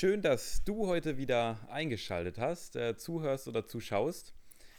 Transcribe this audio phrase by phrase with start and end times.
[0.00, 4.32] schön, dass du heute wieder eingeschaltet hast, äh, zuhörst oder zuschaust.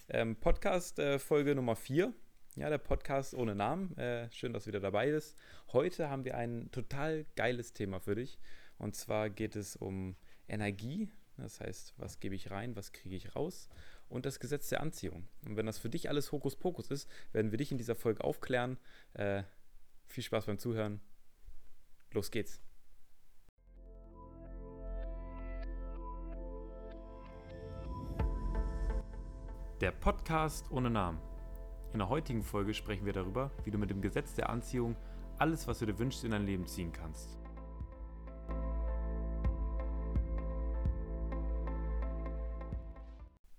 [0.10, 2.12] Ähm, Podcast äh, Folge Nummer 4.
[2.55, 3.96] Ja, der Podcast ohne Namen.
[3.99, 5.38] Äh, schön, dass du wieder dabei bist.
[5.73, 8.39] Heute haben wir ein total geiles Thema für dich.
[8.79, 10.16] Und zwar geht es um
[10.48, 11.12] Energie.
[11.38, 13.70] Das heißt, was gebe ich rein, was kriege ich raus?
[14.10, 15.28] Und das Gesetz der Anziehung.
[15.46, 18.80] Und wenn das für dich alles Hokuspokus ist, werden wir dich in dieser Folge aufklären.
[19.14, 19.44] Äh,
[20.08, 21.00] viel Spaß beim Zuhören.
[22.12, 22.60] Los geht's.
[29.82, 31.18] Der Podcast ohne Namen.
[31.92, 34.95] In der heutigen Folge sprechen wir darüber, wie du mit dem Gesetz der Anziehung
[35.40, 37.40] alles, was du dir wünschst, in dein Leben ziehen kannst.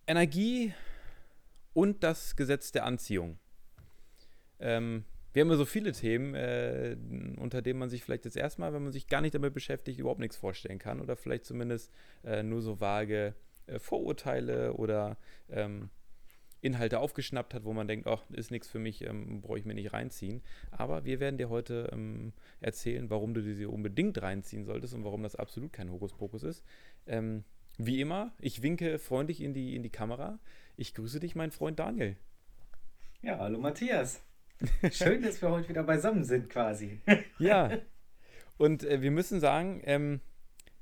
[0.07, 0.73] Energie
[1.73, 3.41] und das Gesetz der Anziehung.
[4.61, 6.97] Ähm, wir haben ja so viele Themen, äh,
[7.37, 10.21] unter denen man sich vielleicht jetzt erstmal, wenn man sich gar nicht damit beschäftigt, überhaupt
[10.21, 11.93] nichts vorstellen kann oder vielleicht zumindest
[12.23, 13.35] äh, nur so vage
[13.67, 15.17] äh, Vorurteile oder
[15.51, 15.91] ähm,
[16.63, 19.75] Inhalte aufgeschnappt hat, wo man denkt, ach, ist nichts für mich, ähm, brauche ich mir
[19.75, 20.43] nicht reinziehen.
[20.71, 25.23] Aber wir werden dir heute ähm, erzählen, warum du sie unbedingt reinziehen solltest und warum
[25.25, 26.65] das absolut kein Hokuspokus ist.
[27.07, 27.45] Ähm,
[27.79, 30.39] wie immer, ich winke freundlich in die, in die Kamera.
[30.77, 32.17] Ich grüße dich, mein Freund Daniel.
[33.23, 34.23] Ja, hallo Matthias.
[34.93, 37.01] Schön, dass wir heute wieder beisammen sind, quasi.
[37.39, 37.71] ja.
[38.57, 40.21] Und äh, wir müssen sagen, ähm,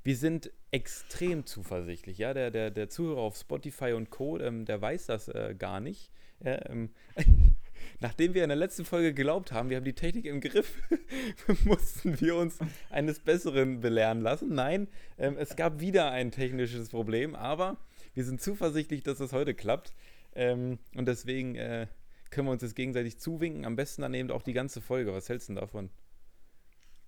[0.03, 2.17] wir sind extrem zuversichtlich.
[2.17, 5.79] Ja, der, der, der Zuhörer auf Spotify und Co., ähm, der weiß das äh, gar
[5.79, 6.11] nicht.
[6.43, 6.89] Ja, ähm,
[7.99, 10.81] nachdem wir in der letzten Folge geglaubt haben, wir haben die Technik im Griff,
[11.65, 12.57] mussten wir uns
[12.89, 14.53] eines Besseren belehren lassen.
[14.55, 17.77] Nein, ähm, es gab wieder ein technisches Problem, aber
[18.13, 19.93] wir sind zuversichtlich, dass es heute klappt.
[20.33, 21.87] Ähm, und deswegen äh,
[22.29, 23.65] können wir uns jetzt gegenseitig zuwinken.
[23.65, 25.13] Am besten dann eben auch die ganze Folge.
[25.13, 25.89] Was hältst du davon?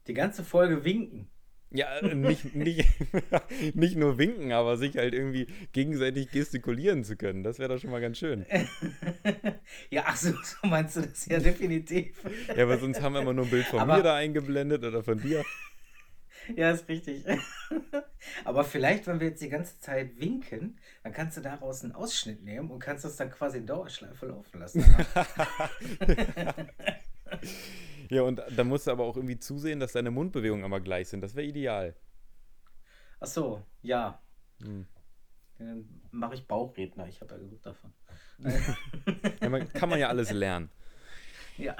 [0.07, 1.29] Die ganze Folge winken.
[1.73, 2.87] Ja, äh, nicht, nicht,
[3.73, 7.43] nicht nur winken, aber sich halt irgendwie gegenseitig gestikulieren zu können.
[7.43, 8.45] Das wäre doch schon mal ganz schön.
[9.89, 12.15] ja, ach so, so meinst du das ja definitiv.
[12.55, 15.03] ja, aber sonst haben wir immer nur ein Bild von aber, mir da eingeblendet oder
[15.03, 15.43] von dir.
[16.55, 17.23] Ja, ist richtig.
[18.43, 22.43] aber vielleicht, wenn wir jetzt die ganze Zeit winken, dann kannst du daraus einen Ausschnitt
[22.43, 24.83] nehmen und kannst das dann quasi in Dauerschleife laufen lassen.
[28.09, 31.21] Ja, und dann musst du aber auch irgendwie zusehen, dass deine Mundbewegungen immer gleich sind.
[31.21, 31.95] Das wäre ideal.
[33.19, 34.21] Ach so, ja.
[34.61, 34.85] Hm.
[35.57, 37.07] Dann mache ich Bauchredner.
[37.07, 37.93] Ich habe ja genug davon.
[39.41, 40.69] ja, man, kann man ja alles lernen.
[41.57, 41.75] Ja.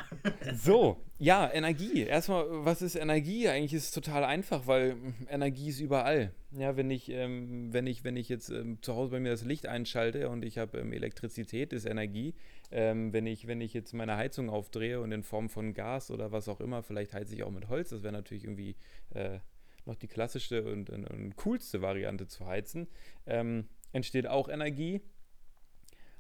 [0.54, 2.04] so, ja, Energie.
[2.04, 3.48] Erstmal, was ist Energie?
[3.48, 4.98] Eigentlich ist es total einfach, weil
[5.30, 6.32] Energie ist überall.
[6.52, 9.44] Ja, wenn ich, ähm, wenn ich, wenn ich jetzt ähm, zu Hause bei mir das
[9.44, 12.36] Licht einschalte und ich habe ähm, Elektrizität, ist Energie.
[12.72, 16.32] Ähm, wenn, ich, wenn ich jetzt meine Heizung aufdrehe und in Form von Gas oder
[16.32, 18.76] was auch immer, vielleicht heize ich auch mit Holz, das wäre natürlich irgendwie
[19.12, 19.40] äh,
[19.86, 22.88] noch die klassischste und, und, und, coolste Variante zu heizen,
[23.26, 25.02] ähm, entsteht auch Energie.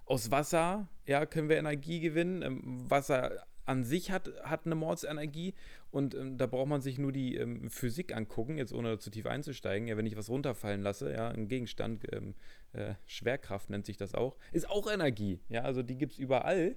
[0.05, 2.41] Aus Wasser ja, können wir Energie gewinnen.
[2.41, 5.53] Ähm, Wasser an sich hat, hat eine Mordsenergie
[5.89, 9.25] und ähm, da braucht man sich nur die ähm, Physik angucken, jetzt ohne zu tief
[9.25, 9.87] einzusteigen.
[9.87, 12.35] Ja, wenn ich was runterfallen lasse, ja, ein Gegenstand, ähm,
[12.73, 15.39] äh, Schwerkraft nennt sich das auch, ist auch Energie.
[15.49, 16.75] Ja, also die gibt es überall.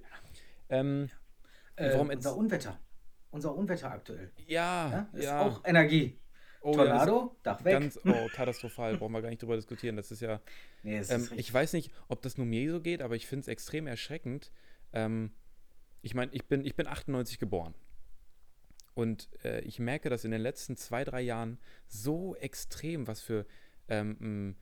[0.69, 1.09] Ähm,
[1.75, 2.79] äh, unser Unwetter.
[3.31, 4.31] Unser Unwetter aktuell.
[4.47, 5.41] Ja, ja ist ja.
[5.41, 6.17] auch Energie.
[6.61, 7.73] Oh, Tornado, ja, Dach weg.
[7.73, 9.95] Ganz oh, katastrophal, brauchen wir gar nicht drüber diskutieren.
[9.95, 10.41] Das ist ja.
[10.83, 13.27] Nee, das ist ähm, ich weiß nicht, ob das nur mir so geht, aber ich
[13.27, 14.51] finde es extrem erschreckend.
[14.93, 15.31] Ähm,
[16.01, 17.73] ich meine, ich bin, ich bin 98 geboren.
[18.93, 23.45] Und äh, ich merke, dass in den letzten zwei, drei Jahren so extrem, was für
[23.87, 24.55] ähm,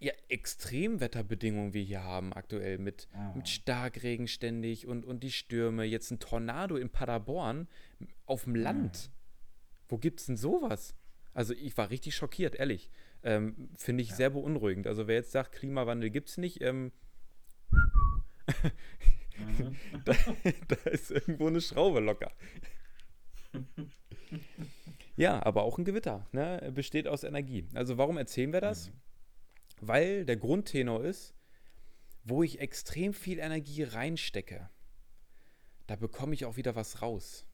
[0.00, 3.36] ja, Extremwetterbedingungen wir hier haben aktuell mit, oh.
[3.36, 5.84] mit Starkregen ständig und, und die Stürme.
[5.84, 7.68] Jetzt ein Tornado in Paderborn
[8.26, 9.10] auf dem Land.
[9.88, 10.94] Wo gibt es denn sowas?
[11.34, 12.90] Also ich war richtig schockiert, ehrlich.
[13.22, 14.16] Ähm, Finde ich ja.
[14.16, 14.86] sehr beunruhigend.
[14.86, 16.92] Also wer jetzt sagt, Klimawandel gibt es nicht, ähm,
[18.50, 19.76] mhm.
[20.04, 20.14] da,
[20.68, 22.32] da, ist irgendwo eine Schraube locker.
[25.16, 26.72] ja, aber auch ein Gewitter ne?
[26.74, 27.66] besteht aus Energie.
[27.74, 28.88] Also warum erzählen wir das?
[28.88, 28.92] Mhm.
[29.80, 31.34] Weil der Grundtenor ist,
[32.24, 34.68] wo ich extrem viel Energie reinstecke,
[35.86, 37.46] da bekomme ich auch wieder was raus.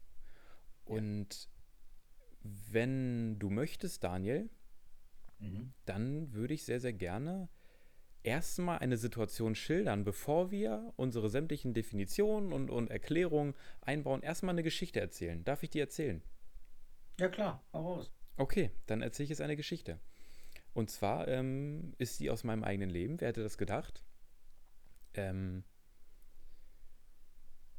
[0.85, 1.49] Und
[2.75, 4.51] wenn du möchtest, Daniel,
[5.39, 5.73] mhm.
[5.87, 7.49] dann würde ich sehr, sehr gerne
[8.23, 14.23] erstmal eine Situation schildern, bevor wir unsere sämtlichen Definitionen und, und Erklärungen einbauen.
[14.23, 15.45] Erstmal eine Geschichte erzählen.
[15.45, 16.23] Darf ich die erzählen?
[17.19, 18.11] Ja, klar, hau raus.
[18.37, 20.01] Okay, dann erzähle ich jetzt eine Geschichte.
[20.73, 23.21] Und zwar ähm, ist sie aus meinem eigenen Leben.
[23.21, 24.03] Wer hätte das gedacht?
[25.15, 25.63] Ähm,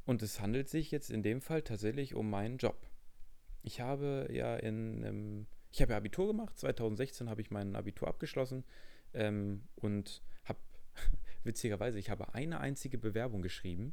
[0.06, 2.88] und es handelt sich jetzt in dem Fall tatsächlich um meinen Job
[3.66, 6.56] ich habe ja in, ähm, ich habe ja Abitur gemacht.
[6.56, 8.64] 2016 habe ich mein Abitur abgeschlossen
[9.12, 10.60] ähm, und habe,
[11.44, 13.92] witzigerweise, ich habe eine einzige Bewerbung geschrieben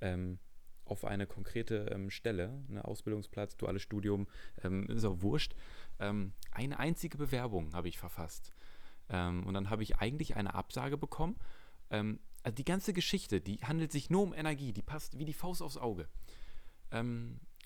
[0.00, 0.38] ähm,
[0.86, 4.26] auf eine konkrete ähm, Stelle, ne, Ausbildungsplatz, duales Studium,
[4.64, 5.54] ähm, ist auch wurscht.
[5.98, 8.52] Ähm, eine einzige Bewerbung habe ich verfasst.
[9.10, 11.36] Ähm, und dann habe ich eigentlich eine Absage bekommen.
[11.90, 15.60] also die ganze Geschichte, die handelt sich nur um Energie, die passt wie die Faust
[15.60, 16.08] aufs Auge.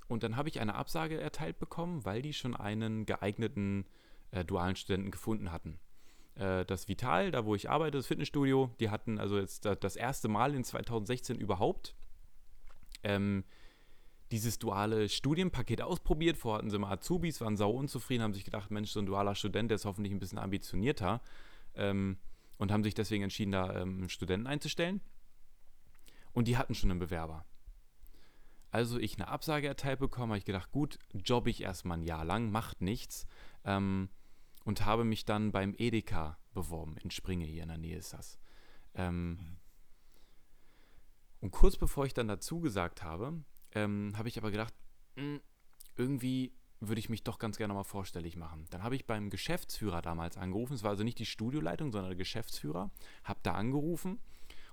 [0.08, 3.86] Und dann habe ich eine Absage erteilt bekommen, weil die schon einen geeigneten
[4.30, 5.78] äh, dualen Studenten gefunden hatten
[6.36, 10.28] äh, das Vital, da wo ich arbeite, das Fitnessstudio, die hatten also jetzt das erste
[10.28, 11.94] Mal in 2016 überhaupt
[13.02, 13.44] ähm,
[14.30, 16.36] dieses duale Studienpaket ausprobiert.
[16.36, 19.34] Vorher hatten sie mal Azubis, waren sau unzufrieden, haben sich gedacht, Mensch, so ein dualer
[19.34, 21.20] Student, der ist hoffentlich ein bisschen ambitionierter.
[21.76, 22.18] Ähm,
[22.56, 25.00] und haben sich deswegen entschieden, da ähm, Studenten einzustellen.
[26.32, 27.44] Und die hatten schon einen Bewerber.
[28.74, 32.24] Also ich eine Absage erteilt bekommen, habe ich gedacht, gut, jobbe ich erstmal ein Jahr
[32.24, 33.24] lang, macht nichts.
[33.64, 34.08] Ähm,
[34.64, 38.36] und habe mich dann beim Edeka beworben, in Springe, hier in der Nähe ist das.
[38.96, 39.58] Ähm.
[41.40, 43.44] Und kurz bevor ich dann dazu gesagt habe,
[43.76, 44.74] ähm, habe ich aber gedacht,
[45.14, 45.40] mh, hm,
[45.94, 48.66] irgendwie würde ich mich doch ganz gerne mal vorstellig machen.
[48.70, 52.18] Dann habe ich beim Geschäftsführer damals angerufen, es war also nicht die Studioleitung, sondern der
[52.18, 52.90] Geschäftsführer,
[53.22, 54.18] habe da angerufen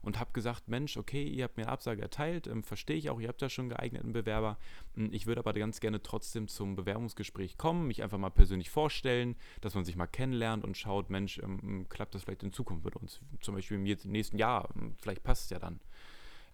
[0.01, 3.19] und habe gesagt, Mensch, okay, ihr habt mir eine Absage erteilt, ähm, verstehe ich auch,
[3.19, 4.57] ihr habt ja schon geeigneten Bewerber.
[4.95, 9.35] Hm, ich würde aber ganz gerne trotzdem zum Bewerbungsgespräch kommen, mich einfach mal persönlich vorstellen,
[9.61, 12.95] dass man sich mal kennenlernt und schaut, Mensch, ähm, klappt das vielleicht in Zukunft mit
[12.95, 13.21] uns?
[13.41, 14.69] Zum Beispiel im nächsten Jahr,
[15.01, 15.79] vielleicht passt es ja dann.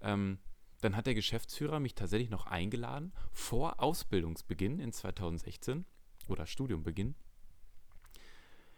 [0.01, 0.39] Ähm,
[0.81, 5.85] dann hat der Geschäftsführer mich tatsächlich noch eingeladen vor Ausbildungsbeginn in 2016
[6.27, 7.15] oder Studiumbeginn.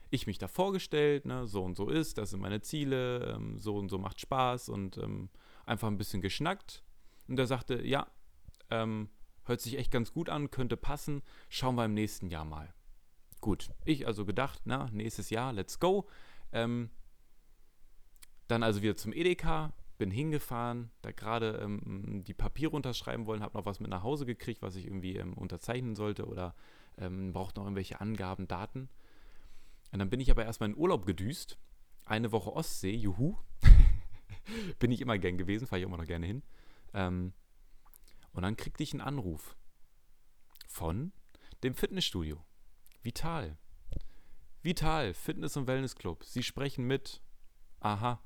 [0.09, 3.77] Ich mich da vorgestellt, ne, so und so ist, das sind meine Ziele, ähm, so
[3.77, 5.29] und so macht Spaß und ähm,
[5.65, 6.83] einfach ein bisschen geschnackt.
[7.27, 8.07] Und er sagte, ja,
[8.71, 9.09] ähm,
[9.45, 12.73] hört sich echt ganz gut an, könnte passen, schauen wir im nächsten Jahr mal.
[13.41, 16.07] Gut, ich also gedacht, na, nächstes Jahr, let's go.
[16.51, 16.89] Ähm,
[18.47, 23.57] dann also wieder zum Edeka, bin hingefahren, da gerade ähm, die Papiere unterschreiben wollen, habe
[23.57, 26.55] noch was mit nach Hause gekriegt, was ich irgendwie ähm, unterzeichnen sollte oder
[26.97, 28.89] ähm, braucht noch irgendwelche Angaben, Daten.
[29.91, 31.57] Und dann bin ich aber erstmal in Urlaub gedüst.
[32.05, 33.37] Eine Woche Ostsee, juhu.
[34.79, 36.43] bin ich immer gern gewesen, fahre ich immer noch gerne hin.
[36.93, 37.33] Ähm,
[38.33, 39.55] und dann kriegte ich einen Anruf
[40.67, 41.11] von
[41.63, 42.43] dem Fitnessstudio.
[43.01, 43.57] Vital.
[44.61, 46.23] Vital, Fitness- und Wellnessclub.
[46.23, 47.21] Sie sprechen mit.
[47.79, 48.21] Aha,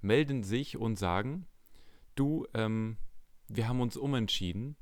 [0.00, 1.46] melden sich und sagen,
[2.14, 2.96] du, ähm,
[3.48, 4.76] wir haben uns umentschieden,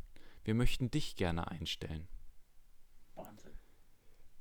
[0.44, 2.06] wir möchten dich gerne einstellen.
[3.14, 3.52] Wahnsinn.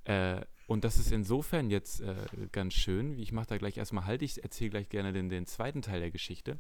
[0.03, 2.15] Äh, und das ist insofern jetzt äh,
[2.51, 3.19] ganz schön.
[3.19, 6.09] Ich mache da gleich erstmal halt, ich erzähle gleich gerne den, den zweiten Teil der
[6.09, 6.57] Geschichte.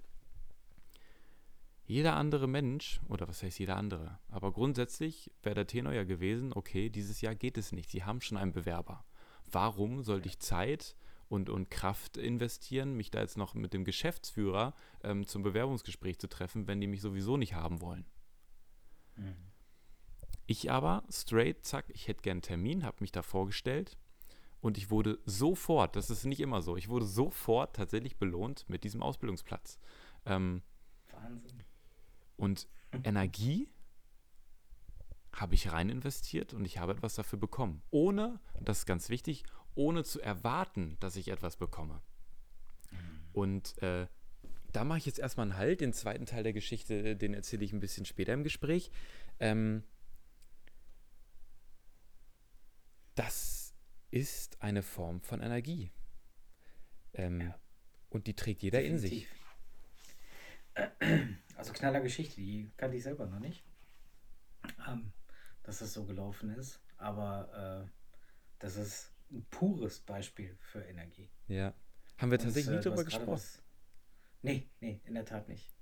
[1.87, 6.53] Jeder andere Mensch, oder was heißt jeder andere, aber grundsätzlich wäre der Tenor ja gewesen,
[6.53, 9.03] okay, dieses Jahr geht es nicht, Sie haben schon einen Bewerber.
[9.51, 10.95] Warum sollte ich Zeit
[11.27, 16.29] und, und Kraft investieren, mich da jetzt noch mit dem Geschäftsführer ähm, zum Bewerbungsgespräch zu
[16.29, 18.05] treffen, wenn die mich sowieso nicht haben wollen.
[19.15, 19.35] Mhm.
[20.45, 23.97] Ich aber, straight, zack, ich hätte gern einen Termin, habe mich da vorgestellt
[24.63, 28.85] und ich wurde sofort, das ist nicht immer so, ich wurde sofort tatsächlich belohnt mit
[28.85, 29.77] diesem Ausbildungsplatz.
[30.25, 30.63] Ähm,
[31.11, 31.63] Wahnsinn.
[32.37, 32.69] Und
[33.03, 33.69] Energie
[35.33, 37.81] habe ich rein investiert und ich habe etwas dafür bekommen.
[37.91, 39.43] Ohne, und das ist ganz wichtig,
[39.75, 42.01] ohne zu erwarten, dass ich etwas bekomme.
[43.33, 44.07] Und äh,
[44.71, 45.81] da mache ich jetzt erstmal einen Halt.
[45.81, 48.91] Den zweiten Teil der Geschichte, den erzähle ich ein bisschen später im Gespräch.
[49.41, 49.83] Ähm,
[53.15, 53.62] das
[54.13, 55.91] ist eine Form von Energie.
[57.13, 57.59] Ähm, ja.
[58.09, 59.27] Und die trägt jeder Definitiv.
[60.75, 61.27] in sich.
[61.55, 63.63] Also knaller Geschichte, die kannte ich selber noch nicht.
[64.87, 65.13] Ähm,
[65.63, 66.79] dass das so gelaufen ist.
[66.97, 67.89] Aber äh,
[68.59, 71.29] das ist ein pures Beispiel für Energie.
[71.47, 71.73] Ja.
[72.17, 73.27] Haben wir tatsächlich Und, äh, nie darüber gesprochen?
[73.27, 73.63] Was,
[74.41, 75.73] nee, nee, in der Tat nicht.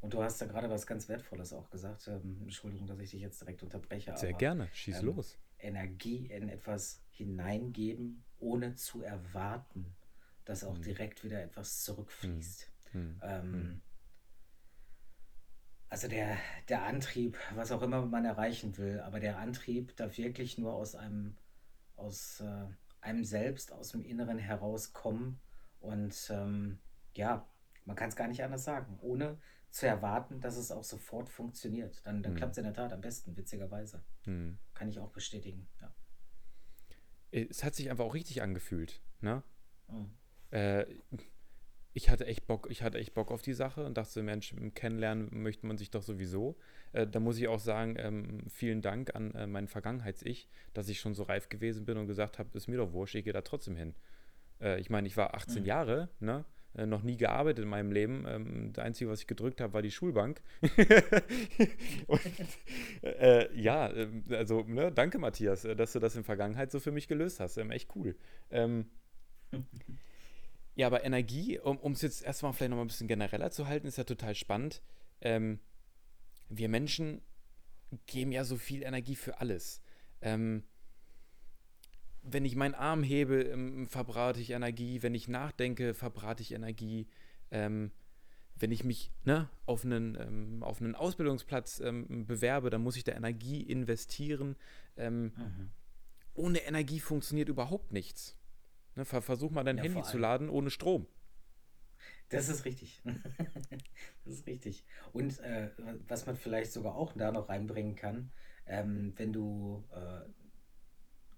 [0.00, 2.06] Und du hast da gerade was ganz Wertvolles auch gesagt.
[2.06, 4.16] Ähm, Entschuldigung, dass ich dich jetzt direkt unterbreche.
[4.16, 5.38] Sehr aber, gerne, schieß ähm, los.
[5.62, 9.94] Energie in etwas hineingeben, ohne zu erwarten,
[10.44, 10.82] dass auch hm.
[10.82, 12.70] direkt wieder etwas zurückfließt.
[12.92, 13.00] Hm.
[13.00, 13.20] hm.
[13.22, 13.80] Ähm, hm.
[15.88, 16.36] Also der,
[16.68, 20.94] der Antrieb, was auch immer man erreichen will, aber der Antrieb darf wirklich nur aus
[20.94, 21.36] einem,
[21.96, 22.66] aus äh,
[23.00, 25.40] einem selbst aus dem Inneren herauskommen.
[25.80, 26.78] Und ähm,
[27.14, 27.44] ja,
[27.84, 29.38] man kann es gar nicht anders sagen, ohne
[29.70, 32.04] zu erwarten, dass es auch sofort funktioniert.
[32.04, 32.38] Dann, dann hm.
[32.38, 34.02] klappt es in der Tat am besten, witzigerweise.
[34.24, 34.58] Hm.
[34.74, 35.94] Kann ich auch bestätigen, ja.
[37.32, 39.44] Es hat sich einfach auch richtig angefühlt, ne?
[39.86, 40.10] Hm.
[40.50, 40.86] Äh,
[41.92, 45.42] ich hatte echt Bock, ich hatte echt Bock auf die Sache und dachte, Mensch, kennenlernen
[45.42, 46.56] möchte man sich doch sowieso.
[46.92, 51.00] Äh, da muss ich auch sagen, ähm, vielen Dank an äh, mein Vergangenheits-Ich, dass ich
[51.00, 53.42] schon so reif gewesen bin und gesagt habe, ist mir doch wurscht, ich gehe da
[53.42, 53.94] trotzdem hin.
[54.60, 55.66] Äh, ich meine, ich war 18 mhm.
[55.66, 56.44] Jahre, ne?
[56.74, 58.24] Äh, noch nie gearbeitet in meinem Leben.
[58.28, 60.40] Ähm, das Einzige, was ich gedrückt habe, war die Schulbank.
[62.06, 62.20] und,
[63.02, 66.92] äh, ja, ähm, also ne, danke Matthias, äh, dass du das in Vergangenheit so für
[66.92, 67.56] mich gelöst hast.
[67.56, 68.14] Ähm, echt cool.
[68.50, 68.86] Ähm,
[70.76, 73.88] ja, aber Energie, um es jetzt erstmal vielleicht noch mal ein bisschen genereller zu halten,
[73.88, 74.80] ist ja total spannend.
[75.20, 75.58] Ähm,
[76.48, 77.20] wir Menschen
[78.06, 79.82] geben ja so viel Energie für alles.
[80.22, 80.62] Ähm,
[82.22, 85.02] wenn ich meinen Arm hebe, ähm, verbrate ich Energie.
[85.02, 87.06] Wenn ich nachdenke, verbrate ich Energie.
[87.50, 87.90] Ähm,
[88.56, 93.04] wenn ich mich ne, auf, einen, ähm, auf einen Ausbildungsplatz ähm, bewerbe, dann muss ich
[93.04, 94.56] da Energie investieren.
[94.96, 95.70] Ähm, mhm.
[96.34, 98.36] Ohne Energie funktioniert überhaupt nichts.
[98.96, 101.06] Ne, versuch mal dein ja, Handy zu laden ohne Strom.
[102.28, 103.02] Das ist richtig.
[104.24, 104.84] das ist richtig.
[105.12, 105.70] Und äh,
[106.06, 108.30] was man vielleicht sogar auch da noch reinbringen kann,
[108.66, 110.20] ähm, wenn du äh,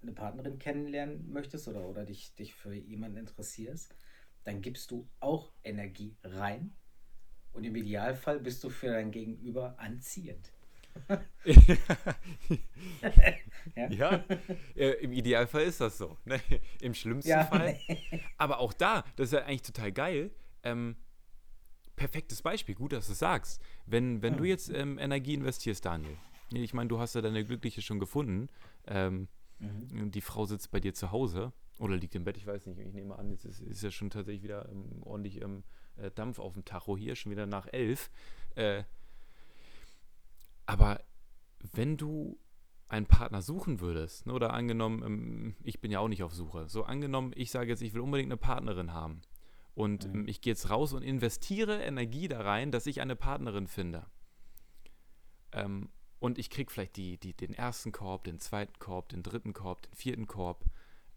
[0.03, 3.95] eine Partnerin kennenlernen möchtest oder, oder dich, dich für jemanden interessierst,
[4.43, 6.73] dann gibst du auch Energie rein.
[7.53, 10.51] Und im Idealfall bist du für dein Gegenüber anziehend.
[13.75, 14.23] ja,
[14.75, 16.17] ja im Idealfall ist das so.
[16.25, 16.39] Ne?
[16.81, 17.45] Im schlimmsten ja.
[17.45, 17.79] Fall.
[18.37, 20.31] Aber auch da, das ist ja eigentlich total geil.
[20.63, 20.95] Ähm,
[21.95, 23.61] perfektes Beispiel, gut, dass du es sagst.
[23.85, 24.37] Wenn, wenn hm.
[24.37, 26.17] du jetzt ähm, Energie investierst, Daniel,
[26.51, 28.49] ich meine, du hast ja deine Glückliche schon gefunden.
[28.87, 29.27] Ähm,
[29.63, 30.11] Mhm.
[30.11, 32.79] Die Frau sitzt bei dir zu Hause oder liegt im Bett, ich weiß nicht.
[32.79, 35.63] Ich nehme an, jetzt ist, ist ja schon tatsächlich wieder ähm, ordentlich ähm,
[35.97, 38.11] äh, Dampf auf dem Tacho hier, schon wieder nach elf.
[38.55, 38.83] Äh,
[40.65, 41.01] aber
[41.71, 42.37] wenn du
[42.87, 46.69] einen Partner suchen würdest, ne, oder angenommen, ähm, ich bin ja auch nicht auf Suche,
[46.69, 49.21] so angenommen, ich sage jetzt, ich will unbedingt eine Partnerin haben
[49.75, 50.21] und mhm.
[50.21, 54.05] Ähm, ich gehe jetzt raus und investiere Energie da rein, dass ich eine Partnerin finde.
[55.51, 55.89] Ähm,
[56.23, 59.81] und ich kriege vielleicht die, die, den ersten Korb, den zweiten Korb, den dritten Korb,
[59.81, 60.63] den vierten Korb.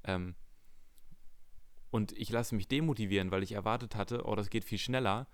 [0.02, 0.34] Ähm,
[1.92, 5.28] und ich lasse mich demotivieren, weil ich erwartet hatte, oh, das geht viel schneller,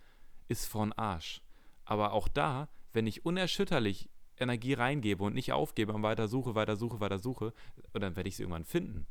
[0.46, 1.40] ist von Arsch.
[1.86, 6.76] Aber auch da, wenn ich unerschütterlich Energie reingebe und nicht aufgebe und weiter suche, weiter
[6.76, 7.54] suche, weiter suche,
[7.94, 9.06] dann werde ich sie irgendwann finden.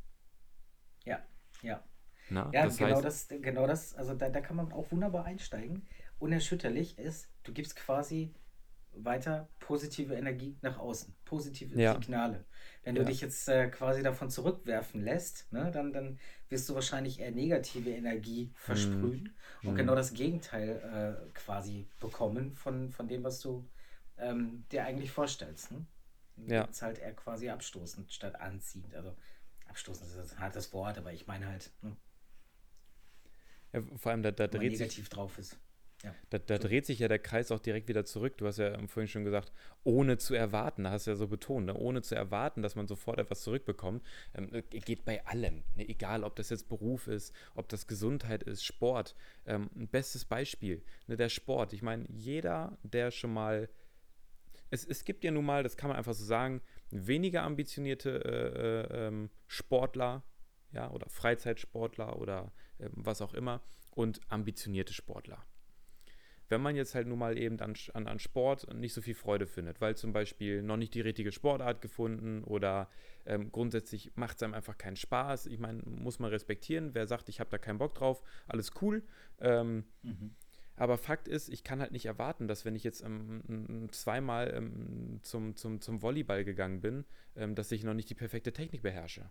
[1.04, 1.18] Ja,
[1.62, 1.82] ja.
[2.30, 5.24] Na, ja, das genau, heißt, das, genau das, also da, da kann man auch wunderbar
[5.24, 5.88] einsteigen.
[6.20, 8.32] Unerschütterlich ist, du gibst quasi
[8.94, 11.94] weiter positive Energie nach außen, positive ja.
[11.94, 12.44] Signale.
[12.84, 13.06] Wenn du ja.
[13.06, 16.18] dich jetzt äh, quasi davon zurückwerfen lässt, ne, dann, dann
[16.48, 19.68] wirst du wahrscheinlich eher negative Energie versprühen mhm.
[19.68, 23.68] und genau das Gegenteil äh, quasi bekommen von, von dem, was du
[24.18, 25.70] ähm, dir eigentlich vorstellst.
[25.70, 25.86] Ne?
[26.36, 26.64] Ja.
[26.64, 28.94] ist halt eher quasi abstoßend statt anziehend.
[28.94, 29.16] Also
[29.68, 31.70] abstoßend ist ein hartes Wort, aber ich meine halt.
[31.82, 31.96] Ne?
[33.72, 35.58] Ja, vor allem da, da dreht negativ sich, drauf ist.
[36.02, 36.14] Ja.
[36.30, 36.66] Da, da so.
[36.68, 38.36] dreht sich ja der Kreis auch direkt wieder zurück.
[38.38, 39.52] Du hast ja vorhin schon gesagt,
[39.84, 41.74] ohne zu erwarten, da hast du ja so betont, ne?
[41.74, 44.04] ohne zu erwarten, dass man sofort etwas zurückbekommt,
[44.34, 45.62] ähm, äh, geht bei allem.
[45.76, 45.88] Ne?
[45.88, 49.14] Egal, ob das jetzt Beruf ist, ob das Gesundheit ist, Sport.
[49.46, 51.16] Ähm, ein bestes Beispiel, ne?
[51.16, 51.72] der Sport.
[51.72, 53.68] Ich meine, jeder, der schon mal.
[54.70, 58.96] Es, es gibt ja nun mal, das kann man einfach so sagen, weniger ambitionierte äh,
[58.96, 60.24] äh, ähm, Sportler,
[60.72, 65.44] ja, oder Freizeitsportler oder äh, was auch immer und ambitionierte Sportler
[66.52, 69.46] wenn man jetzt halt nun mal eben an, an, an Sport nicht so viel Freude
[69.46, 72.90] findet, weil zum Beispiel noch nicht die richtige Sportart gefunden oder
[73.24, 75.46] ähm, grundsätzlich macht es einem einfach keinen Spaß.
[75.46, 76.94] Ich meine, muss man respektieren.
[76.94, 79.02] Wer sagt, ich habe da keinen Bock drauf, alles cool.
[79.40, 80.34] Ähm, mhm.
[80.76, 85.20] Aber Fakt ist, ich kann halt nicht erwarten, dass wenn ich jetzt ähm, zweimal ähm,
[85.22, 89.30] zum, zum, zum Volleyball gegangen bin, ähm, dass ich noch nicht die perfekte Technik beherrsche.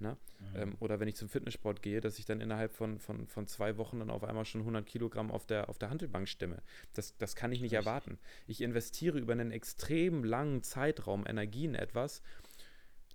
[0.00, 0.16] Ne?
[0.38, 0.56] Mhm.
[0.56, 3.76] Ähm, oder wenn ich zum Fitnesssport gehe, dass ich dann innerhalb von, von, von zwei
[3.76, 6.62] Wochen dann auf einmal schon 100 Kilogramm auf der, auf der Handelbank stimme.
[6.92, 7.86] Das, das kann ich nicht Richtig.
[7.86, 8.18] erwarten.
[8.46, 12.22] Ich investiere über einen extrem langen Zeitraum Energie in etwas.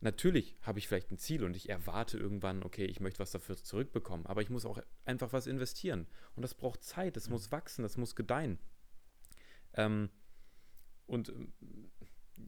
[0.01, 3.55] Natürlich habe ich vielleicht ein Ziel und ich erwarte irgendwann, okay, ich möchte was dafür
[3.55, 6.07] zurückbekommen, aber ich muss auch einfach was investieren.
[6.35, 7.33] Und das braucht Zeit, das mhm.
[7.33, 8.59] muss wachsen, das muss gedeihen.
[9.75, 10.09] Ähm,
[11.05, 11.53] und ähm,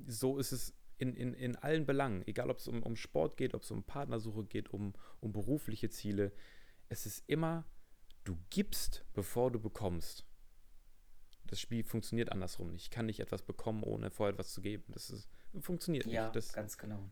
[0.07, 3.53] so ist es in, in, in allen Belangen, egal ob es um, um Sport geht,
[3.53, 6.31] ob es um Partnersuche geht, um, um berufliche Ziele,
[6.89, 7.65] es ist immer,
[8.23, 10.25] du gibst, bevor du bekommst.
[11.45, 12.83] Das Spiel funktioniert andersrum nicht.
[12.83, 14.85] Ich kann nicht etwas bekommen, ohne vorher etwas zu geben.
[14.87, 16.47] Das ist, funktioniert ja, nicht.
[16.47, 17.11] Ja, ganz genau.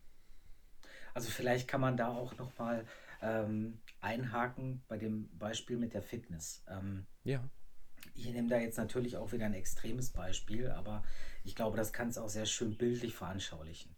[1.14, 2.86] Also vielleicht kann man da auch nochmal
[3.22, 6.64] ähm, einhaken bei dem Beispiel mit der Fitness.
[6.68, 7.48] Ähm, ja.
[8.16, 11.04] Ich nehme da jetzt natürlich auch wieder ein extremes Beispiel, aber
[11.44, 13.96] ich glaube, das kann es auch sehr schön bildlich veranschaulichen.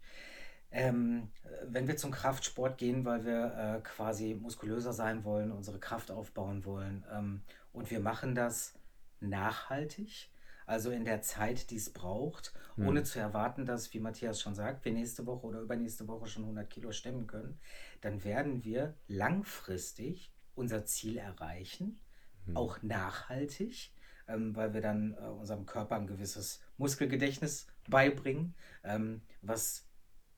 [0.70, 1.30] Ähm,
[1.64, 6.64] wenn wir zum Kraftsport gehen, weil wir äh, quasi muskulöser sein wollen, unsere Kraft aufbauen
[6.64, 8.74] wollen ähm, und wir machen das
[9.20, 10.28] nachhaltig,
[10.66, 12.88] also in der Zeit, die es braucht, hm.
[12.88, 16.42] ohne zu erwarten, dass, wie Matthias schon sagt, wir nächste Woche oder übernächste Woche schon
[16.42, 17.58] 100 Kilo stemmen können,
[18.00, 22.00] dann werden wir langfristig unser Ziel erreichen,
[22.46, 22.56] hm.
[22.56, 23.92] auch nachhaltig,
[24.28, 28.54] ähm, weil wir dann äh, unserem Körper ein gewisses Muskelgedächtnis beibringen,
[28.84, 29.86] ähm, was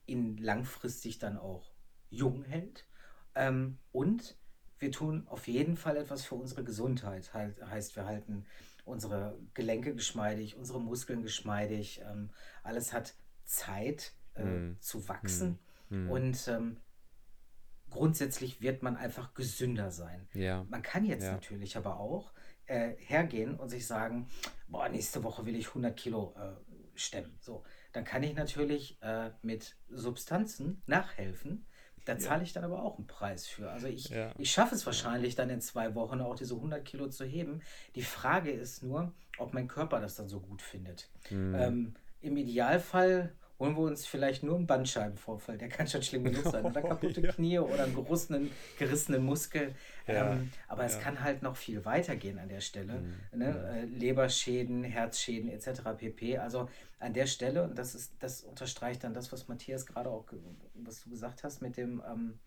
[0.05, 1.71] ihn langfristig dann auch
[2.09, 2.85] jung hält.
[3.35, 4.37] Ähm, und
[4.79, 7.33] wir tun auf jeden Fall etwas für unsere Gesundheit.
[7.33, 8.45] Halt, heißt, wir halten
[8.85, 12.01] unsere Gelenke geschmeidig, unsere Muskeln geschmeidig.
[12.09, 12.31] Ähm,
[12.63, 14.77] alles hat Zeit äh, mm.
[14.79, 15.59] zu wachsen.
[15.89, 16.09] Mm.
[16.09, 16.77] Und ähm,
[17.89, 20.27] grundsätzlich wird man einfach gesünder sein.
[20.33, 20.65] Ja.
[20.69, 21.33] Man kann jetzt ja.
[21.33, 22.31] natürlich aber auch
[22.69, 24.27] äh, hergehen und sich sagen,
[24.67, 27.35] boah, nächste Woche will ich 100 Kilo äh, stemmen.
[27.39, 31.65] So, dann kann ich natürlich äh, mit Substanzen nachhelfen.
[32.05, 33.69] Da zahle ich dann aber auch einen Preis für.
[33.69, 34.31] Also ich, ja.
[34.37, 37.61] ich schaffe es wahrscheinlich dann in zwei Wochen auch diese 100 Kilo zu heben.
[37.93, 41.09] Die Frage ist nur, ob mein Körper das dann so gut findet.
[41.29, 41.55] Mhm.
[41.55, 46.45] Ähm, Im Idealfall holen wir uns vielleicht nur einen Bandscheibenvorfall, der kann schon schlimm genug
[46.45, 47.31] sein, oder kaputte ja.
[47.31, 49.75] Knie oder einen gerissenen, gerissenen Muskel.
[50.07, 50.33] Ja.
[50.33, 52.93] Ähm, aber es kann halt noch viel weiter gehen an der Stelle.
[52.93, 53.39] Mhm.
[53.39, 53.69] Ne?
[53.69, 55.81] Äh, Leberschäden, Herzschäden etc.
[55.97, 56.37] pp.
[56.37, 60.25] Also an der Stelle, und das ist, das unterstreicht dann das, was Matthias gerade auch,
[60.75, 62.39] was du gesagt hast, mit dem, ähm,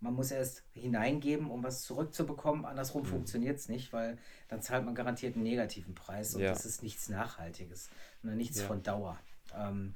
[0.00, 2.64] man muss erst hineingeben, um was zurückzubekommen.
[2.64, 3.06] Andersrum mhm.
[3.08, 4.16] funktioniert es nicht, weil
[4.48, 6.50] dann zahlt man garantiert einen negativen Preis und ja.
[6.50, 7.90] das ist nichts Nachhaltiges,
[8.22, 8.34] ne?
[8.36, 8.66] nichts ja.
[8.66, 9.18] von Dauer.
[9.54, 9.94] Ähm,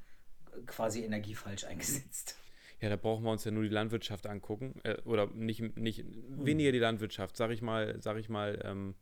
[0.67, 2.37] quasi Energie falsch eingesetzt.
[2.81, 4.81] Ja, da brauchen wir uns ja nur die Landwirtschaft angucken.
[4.85, 6.47] Äh, oder nicht, nicht hm.
[6.47, 8.95] weniger die Landwirtschaft, sag ich mal, sag ich mal, ähm,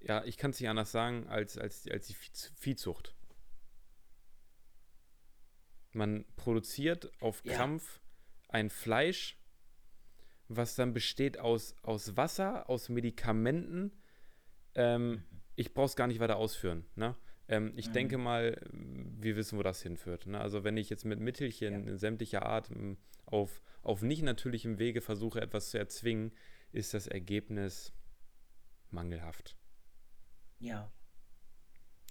[0.00, 3.14] ja, ich kann es nicht anders sagen, als, als, als die Viehzucht.
[5.92, 7.68] Man produziert auf ja.
[8.48, 9.40] ein Fleisch,
[10.48, 13.92] was dann besteht aus, aus Wasser, aus Medikamenten.
[14.74, 15.24] Ähm, mhm.
[15.54, 16.84] Ich brauche es gar nicht weiter ausführen.
[16.96, 17.16] Ne?
[17.48, 17.92] Ähm, ich mhm.
[17.92, 20.26] denke mal, wir wissen, wo das hinführt.
[20.26, 20.40] Ne?
[20.40, 21.96] Also wenn ich jetzt mit Mittelchen ja.
[21.96, 26.32] sämtlicher Art ähm, auf, auf nicht natürlichem Wege versuche, etwas zu erzwingen,
[26.72, 27.92] ist das Ergebnis
[28.90, 29.56] mangelhaft.
[30.58, 30.90] Ja.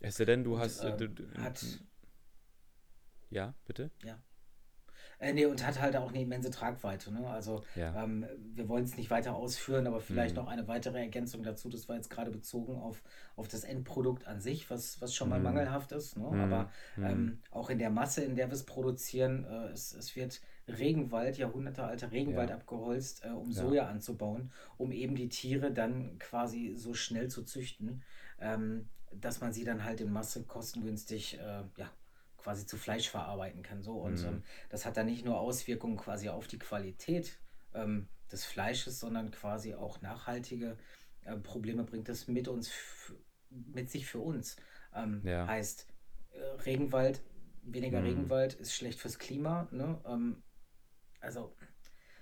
[0.01, 0.81] Es sei denn, du Und, hast.
[0.81, 1.63] Äh, du, du, hat,
[3.29, 3.91] ja, bitte?
[4.03, 4.21] Ja.
[5.19, 7.13] Äh, nee, und hat halt auch eine immense Tragweite.
[7.13, 7.27] Ne?
[7.27, 8.03] Also ja.
[8.03, 10.43] ähm, wir wollen es nicht weiter ausführen, aber vielleicht mhm.
[10.43, 11.69] noch eine weitere Ergänzung dazu.
[11.69, 13.01] Das war jetzt gerade bezogen auf,
[13.35, 15.45] auf das Endprodukt an sich, was, was schon mal mhm.
[15.45, 16.17] mangelhaft ist.
[16.17, 16.29] Ne?
[16.29, 16.39] Mhm.
[16.39, 17.05] Aber mhm.
[17.05, 21.37] ähm, auch in der Masse, in der wir es produzieren, äh, es, es wird Regenwald,
[21.37, 22.55] jahrhundertealter Regenwald ja.
[22.55, 23.61] abgeholzt, äh, um ja.
[23.61, 28.03] Soja anzubauen, um eben die Tiere dann quasi so schnell zu züchten,
[28.39, 31.89] ähm, dass man sie dann halt in Masse kostengünstig äh, ja,
[32.45, 33.81] quasi zu Fleisch verarbeiten kann.
[33.81, 33.97] So.
[33.97, 34.27] Und mhm.
[34.27, 37.39] ähm, das hat dann nicht nur Auswirkungen quasi auf die Qualität
[37.73, 40.77] ähm, des Fleisches, sondern quasi auch nachhaltige
[41.23, 42.71] äh, Probleme bringt das mit uns
[43.49, 44.57] mit sich für uns.
[44.93, 45.47] Ähm, ja.
[45.47, 45.87] Heißt,
[46.31, 47.23] äh, Regenwald,
[47.63, 48.05] weniger mhm.
[48.05, 49.67] Regenwald ist schlecht fürs Klima.
[49.71, 49.99] Ne?
[50.05, 50.43] Ähm,
[51.21, 51.55] also,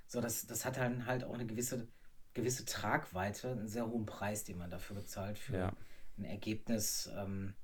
[0.07, 1.89] so das, das hat dann halt auch eine gewisse,
[2.33, 5.73] gewisse Tragweite, einen sehr hohen Preis, den man dafür bezahlt, für ja.
[6.17, 7.55] ein Ergebnis, ähm,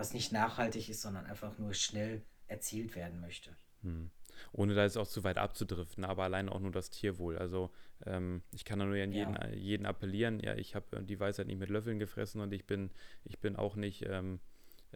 [0.00, 3.54] was nicht nachhaltig ist, sondern einfach nur schnell erzielt werden möchte.
[3.82, 4.10] Hm.
[4.52, 7.36] Ohne da jetzt auch zu weit abzudriften, aber allein auch nur das Tierwohl.
[7.36, 7.70] Also
[8.06, 9.48] ähm, ich kann da nur an jeden, ja.
[9.48, 10.40] jeden appellieren.
[10.40, 12.90] Ja, ich habe äh, die Weisheit nicht mit Löffeln gefressen und ich bin,
[13.24, 14.40] ich bin auch nicht ähm,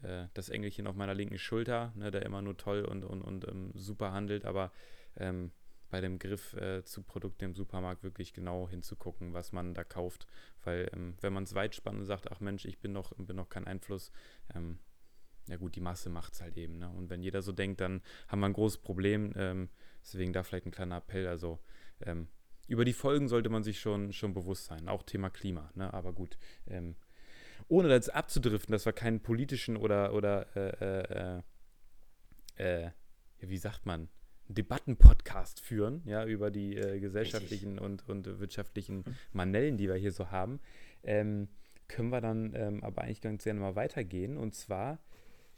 [0.03, 3.47] äh, das Engelchen auf meiner linken Schulter, ne, der immer nur toll und, und, und
[3.47, 4.73] ähm, super handelt, aber
[5.17, 5.53] ähm,
[5.91, 10.27] bei dem Griff äh, zu Produkten im Supermarkt wirklich genau hinzugucken, was man da kauft.
[10.65, 13.37] Weil ähm, wenn man es weit spannt und sagt, ach Mensch, ich bin noch, bin
[13.37, 14.11] noch kein Einfluss,
[14.55, 14.79] ähm,
[15.49, 16.79] ja gut, die Masse macht es halt eben.
[16.79, 16.89] Ne?
[16.89, 19.33] Und wenn jeder so denkt, dann haben wir ein großes Problem.
[19.37, 19.69] Ähm,
[20.03, 21.27] deswegen da vielleicht ein kleiner Appell.
[21.27, 21.59] Also
[22.01, 22.29] ähm,
[22.67, 24.89] über die Folgen sollte man sich schon, schon bewusst sein.
[24.89, 25.71] Auch Thema Klima.
[25.75, 25.93] Ne?
[25.93, 26.97] Aber gut, ähm,
[27.69, 31.43] ohne das abzudriften, dass wir keinen politischen oder, oder äh,
[32.57, 32.91] äh, äh,
[33.41, 34.09] wie sagt man,
[34.49, 39.17] Debattenpodcast führen, ja, über die äh, gesellschaftlichen und, und wirtschaftlichen mhm.
[39.33, 40.61] Manellen, die wir hier so haben,
[41.03, 41.49] ähm,
[41.89, 44.37] können wir dann ähm, aber eigentlich ganz gerne mal weitergehen.
[44.37, 44.99] Und zwar,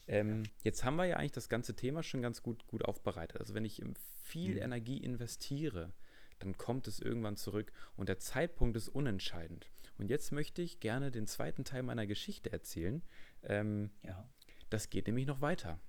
[0.07, 3.41] ähm, jetzt haben wir ja eigentlich das ganze Thema schon ganz gut, gut aufbereitet.
[3.41, 3.83] Also wenn ich
[4.23, 4.63] viel mhm.
[4.63, 5.93] Energie investiere,
[6.39, 9.71] dann kommt es irgendwann zurück und der Zeitpunkt ist unentscheidend.
[9.99, 13.03] Und jetzt möchte ich gerne den zweiten Teil meiner Geschichte erzählen.
[13.43, 14.29] Ähm, ja.
[14.69, 15.81] Das geht nämlich noch weiter.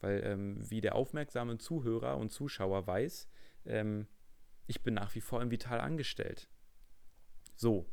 [0.00, 3.28] Weil, ähm, wie der aufmerksame Zuhörer und Zuschauer weiß,
[3.66, 4.06] ähm,
[4.66, 6.48] ich bin nach wie vor im Vital angestellt.
[7.54, 7.86] So.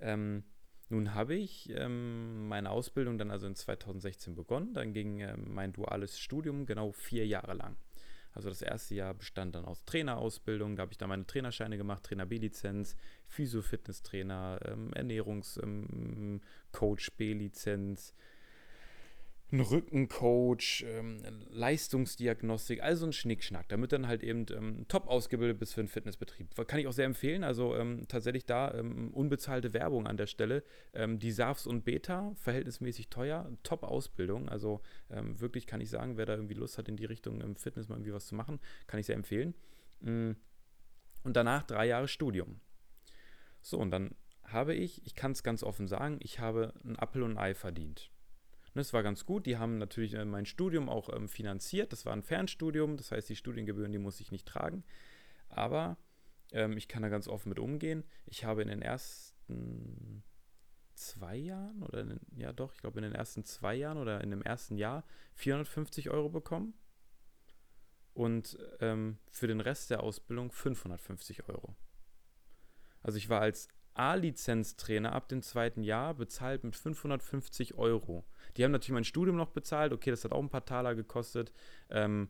[0.00, 0.44] Ähm,
[0.88, 4.72] nun habe ich ähm, meine Ausbildung dann also in 2016 begonnen.
[4.72, 7.76] Dann ging ähm, mein duales Studium genau vier Jahre lang.
[8.32, 10.76] Also das erste Jahr bestand dann aus Trainerausbildung.
[10.76, 12.94] Da habe ich dann meine Trainerscheine gemacht, Trainer B-Lizenz,
[13.28, 16.40] Physio-Fitness-Trainer, ähm, Ernährungscoach ähm,
[17.16, 18.14] B-Lizenz,
[19.52, 21.18] ein Rückencoach, ähm,
[21.50, 26.48] Leistungsdiagnostik, also ein Schnickschnack, damit dann halt eben ähm, top ausgebildet bist für einen Fitnessbetrieb.
[26.66, 30.64] Kann ich auch sehr empfehlen, also ähm, tatsächlich da ähm, unbezahlte Werbung an der Stelle.
[30.94, 34.80] Ähm, die SAFs und Beta, verhältnismäßig teuer, top Ausbildung, also
[35.10, 37.88] ähm, wirklich kann ich sagen, wer da irgendwie Lust hat in die Richtung im Fitness
[37.88, 39.54] mal irgendwie was zu machen, kann ich sehr empfehlen.
[40.00, 40.32] Mm.
[41.22, 42.60] Und danach drei Jahre Studium.
[43.60, 47.22] So, und dann habe ich, ich kann es ganz offen sagen, ich habe ein Apfel
[47.22, 48.12] und ein Ei verdient.
[48.76, 49.46] Das war ganz gut.
[49.46, 51.92] Die haben natürlich äh, mein Studium auch ähm, finanziert.
[51.92, 54.84] Das war ein Fernstudium, das heißt, die Studiengebühren, die muss ich nicht tragen.
[55.48, 55.96] Aber
[56.52, 58.04] ähm, ich kann da ganz offen mit umgehen.
[58.26, 60.22] Ich habe in den ersten
[60.94, 64.30] zwei Jahren oder in, ja doch, ich glaube in den ersten zwei Jahren oder in
[64.30, 66.74] dem ersten Jahr 450 Euro bekommen
[68.14, 71.76] und ähm, für den Rest der Ausbildung 550 Euro.
[73.02, 78.24] Also ich war als A-Lizenztrainer ab dem zweiten Jahr bezahlt mit 550 Euro.
[78.56, 79.92] Die haben natürlich mein Studium noch bezahlt.
[79.92, 81.52] Okay, das hat auch ein paar Taler gekostet.
[81.90, 82.28] Ähm,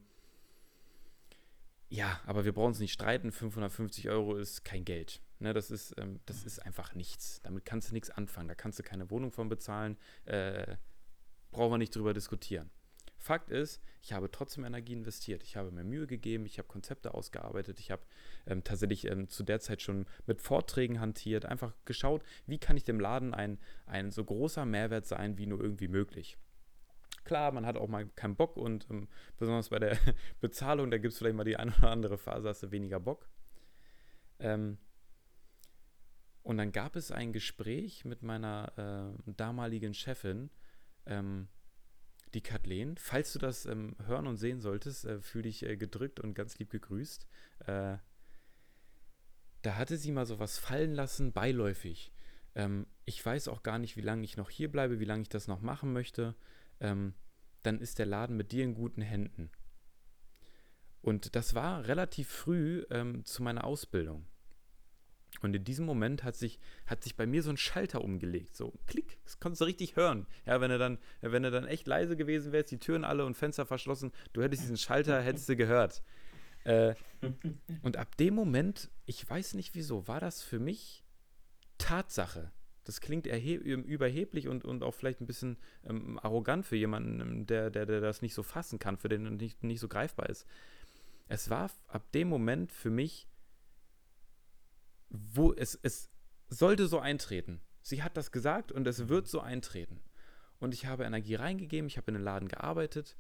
[1.88, 3.30] ja, aber wir brauchen uns nicht streiten.
[3.30, 5.20] 550 Euro ist kein Geld.
[5.38, 7.40] Ne, das, ist, ähm, das ist einfach nichts.
[7.42, 8.48] Damit kannst du nichts anfangen.
[8.48, 9.96] Da kannst du keine Wohnung von bezahlen.
[10.24, 10.76] Äh,
[11.50, 12.70] brauchen wir nicht drüber diskutieren.
[13.26, 15.42] Fakt ist, ich habe trotzdem Energie investiert.
[15.42, 18.02] Ich habe mir Mühe gegeben, ich habe Konzepte ausgearbeitet, ich habe
[18.46, 22.84] ähm, tatsächlich ähm, zu der Zeit schon mit Vorträgen hantiert, einfach geschaut, wie kann ich
[22.84, 26.38] dem Laden ein, ein so großer Mehrwert sein, wie nur irgendwie möglich.
[27.24, 29.08] Klar, man hat auch mal keinen Bock und ähm,
[29.38, 29.98] besonders bei der
[30.40, 33.28] Bezahlung, da gibt es vielleicht mal die eine oder andere Phase, hast du weniger Bock.
[34.38, 34.78] Ähm,
[36.44, 40.48] und dann gab es ein Gespräch mit meiner äh, damaligen Chefin,
[41.06, 41.48] ähm,
[42.34, 42.96] die Kathleen.
[42.96, 46.58] Falls du das ähm, hören und sehen solltest, äh, fühl dich äh, gedrückt und ganz
[46.58, 47.26] lieb gegrüßt.
[47.66, 47.96] Äh,
[49.62, 52.12] da hatte sie mal sowas fallen lassen, beiläufig.
[52.54, 55.28] Ähm, ich weiß auch gar nicht, wie lange ich noch hier bleibe, wie lange ich
[55.28, 56.34] das noch machen möchte.
[56.80, 57.14] Ähm,
[57.62, 59.50] dann ist der Laden mit dir in guten Händen.
[61.02, 64.26] Und das war relativ früh ähm, zu meiner Ausbildung.
[65.46, 68.56] Und in diesem Moment hat sich, hat sich bei mir so ein Schalter umgelegt.
[68.56, 70.26] So, klick, das konntest du richtig hören.
[70.44, 73.36] Ja, wenn er dann, wenn er dann echt leise gewesen wärst, die Türen alle und
[73.36, 76.02] Fenster verschlossen, du hättest diesen Schalter, hättest du gehört.
[76.64, 76.96] Äh,
[77.82, 81.04] und ab dem Moment, ich weiß nicht wieso, war das für mich
[81.78, 82.50] Tatsache.
[82.82, 87.86] Das klingt überheblich und, und auch vielleicht ein bisschen ähm, arrogant für jemanden, der, der,
[87.86, 90.44] der das nicht so fassen kann, für den nicht, nicht so greifbar ist.
[91.28, 93.28] Es war ab dem Moment für mich
[95.08, 96.10] wo es, es
[96.48, 97.60] sollte so eintreten.
[97.82, 100.00] Sie hat das gesagt und es wird so eintreten.
[100.58, 103.16] Und ich habe Energie reingegeben, ich habe in den Laden gearbeitet.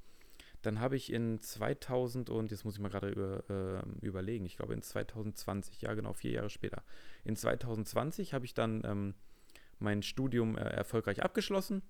[0.62, 4.56] Dann habe ich in 2000 und jetzt muss ich mal gerade über, äh, überlegen, ich
[4.56, 6.82] glaube in 2020, ja genau, vier Jahre später.
[7.24, 9.14] In 2020 habe ich dann ähm,
[9.78, 11.82] mein Studium äh, erfolgreich abgeschlossen.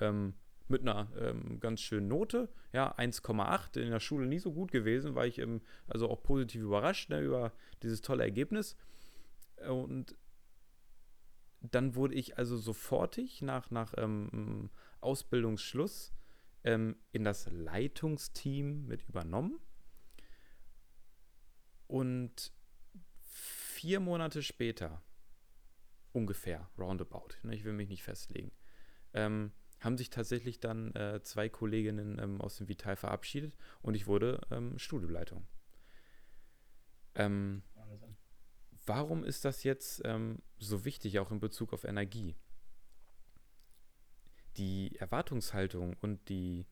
[0.00, 0.34] Ähm,
[0.68, 5.14] mit einer ähm, ganz schönen Note, ja, 1,8, in der Schule nie so gut gewesen,
[5.14, 8.76] war ich ähm, also auch positiv überrascht ne, über dieses tolle Ergebnis.
[9.68, 10.16] Und
[11.60, 14.70] dann wurde ich also sofortig nach, nach ähm,
[15.00, 16.12] Ausbildungsschluss
[16.64, 19.58] ähm, in das Leitungsteam mit übernommen.
[21.86, 22.52] Und
[23.20, 25.02] vier Monate später,
[26.12, 28.52] ungefähr, roundabout, ne, ich will mich nicht festlegen,
[29.12, 34.06] ähm, haben sich tatsächlich dann äh, zwei Kolleginnen ähm, aus dem Vital verabschiedet und ich
[34.06, 35.46] wurde ähm, Studioleitung.
[37.14, 37.62] Ähm,
[38.86, 42.36] warum ist das jetzt ähm, so wichtig, auch in Bezug auf Energie?
[44.56, 46.66] Die Erwartungshaltung und die,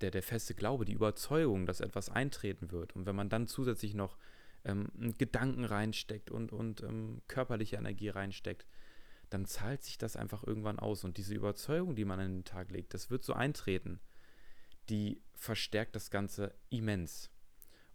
[0.00, 2.96] der, der feste Glaube, die Überzeugung, dass etwas eintreten wird.
[2.96, 4.16] Und wenn man dann zusätzlich noch
[4.64, 8.66] ähm, Gedanken reinsteckt und, und ähm, körperliche Energie reinsteckt,
[9.30, 11.04] dann zahlt sich das einfach irgendwann aus.
[11.04, 14.00] Und diese Überzeugung, die man an den Tag legt, das wird so eintreten,
[14.88, 17.30] die verstärkt das Ganze immens.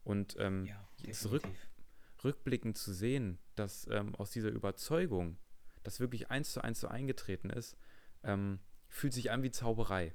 [0.03, 1.47] Und ähm, ja, jetzt rück,
[2.23, 5.37] rückblickend zu sehen, dass ähm, aus dieser Überzeugung,
[5.83, 7.77] das wirklich eins zu eins so eingetreten ist,
[8.23, 10.13] ähm, fühlt sich an wie Zauberei.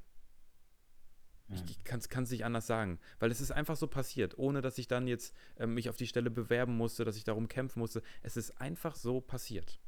[1.48, 4.78] Ich, ich kann es nicht anders sagen, weil es ist einfach so passiert, ohne dass
[4.78, 8.02] ich dann jetzt äh, mich auf die Stelle bewerben musste, dass ich darum kämpfen musste.
[8.22, 9.78] Es ist einfach so passiert.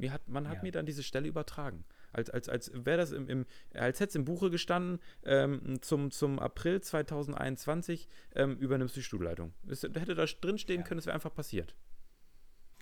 [0.00, 0.62] Mir hat, man hat ja.
[0.62, 1.84] mir dann diese Stelle übertragen.
[2.12, 6.10] Als, als, als wäre das im, im, als hätte es im Buche gestanden, ähm, zum,
[6.10, 9.52] zum April 2021 ähm, übernimmst du die Stuhlleitung.
[9.68, 10.86] Es hätte da drin stehen ja.
[10.86, 11.76] können, es wäre einfach passiert.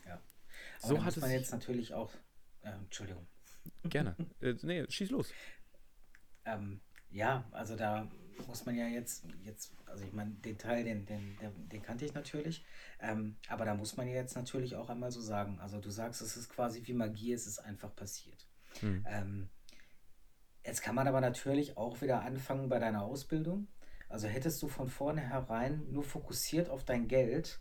[0.07, 0.21] Ja.
[0.83, 2.13] Aber so hat muss man jetzt natürlich auch.
[2.63, 3.27] Äh, Entschuldigung.
[3.83, 4.17] Gerne.
[4.41, 5.33] äh, nee, schieß los.
[6.45, 8.09] Ähm, ja, also da
[8.47, 12.05] muss man ja jetzt, jetzt also ich meine, den Teil, den, den, den, den kannte
[12.05, 12.65] ich natürlich,
[13.01, 16.23] ähm, aber da muss man ja jetzt natürlich auch einmal so sagen, also du sagst,
[16.23, 18.47] es ist quasi wie Magie, es ist einfach passiert.
[18.81, 19.05] Hm.
[19.09, 19.49] Ähm,
[20.65, 23.69] jetzt kann man aber natürlich auch wieder anfangen bei deiner Ausbildung.
[24.09, 27.61] Also hättest du von vornherein nur fokussiert auf dein Geld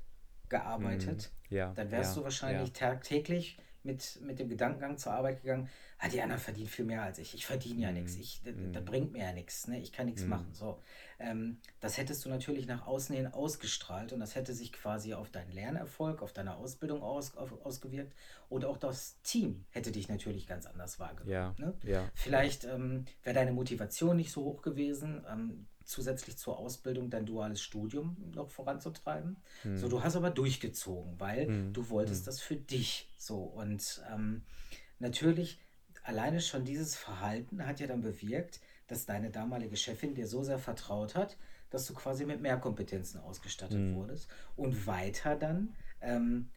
[0.50, 1.58] gearbeitet, hm.
[1.58, 2.90] ja, dann wärst ja, du wahrscheinlich ja.
[2.90, 7.18] tagtäglich mit, mit dem Gedankengang zur Arbeit gegangen, ah, die anderen verdienen viel mehr als
[7.18, 7.34] ich.
[7.34, 7.94] Ich verdiene ja mm.
[7.96, 8.16] nichts.
[8.18, 9.68] Ich, das, das, bringt mir ja nichts.
[9.68, 9.80] Ne?
[9.80, 10.30] Ich kann nichts mm.
[10.30, 10.54] machen.
[10.54, 10.80] So,
[11.18, 15.32] ähm, das hättest du natürlich nach außen hin ausgestrahlt und das hätte sich quasi auf
[15.32, 18.14] deinen Lernerfolg, auf deine Ausbildung aus, auf, ausgewirkt
[18.50, 21.32] und auch das Team hätte dich natürlich ganz anders wahrgenommen.
[21.32, 21.74] Ja, ne?
[21.84, 22.12] ja.
[22.14, 25.26] Vielleicht ähm, wäre deine Motivation nicht so hoch gewesen.
[25.28, 29.38] Ähm, zusätzlich zur Ausbildung dein duales Studium noch voranzutreiben.
[29.64, 29.78] Hm.
[29.78, 31.74] So, du hast aber durchgezogen, weil hm.
[31.74, 32.26] du wolltest hm.
[32.26, 33.10] das für dich.
[33.18, 34.44] So, und ähm,
[35.00, 35.60] natürlich,
[36.04, 40.60] alleine schon dieses Verhalten hat ja dann bewirkt, dass deine damalige Chefin dir so sehr
[40.60, 41.38] vertraut hat,
[41.70, 43.96] dass du quasi mit mehr Kompetenzen ausgestattet hm.
[43.96, 44.28] wurdest.
[44.58, 46.50] Und weiter dann ähm,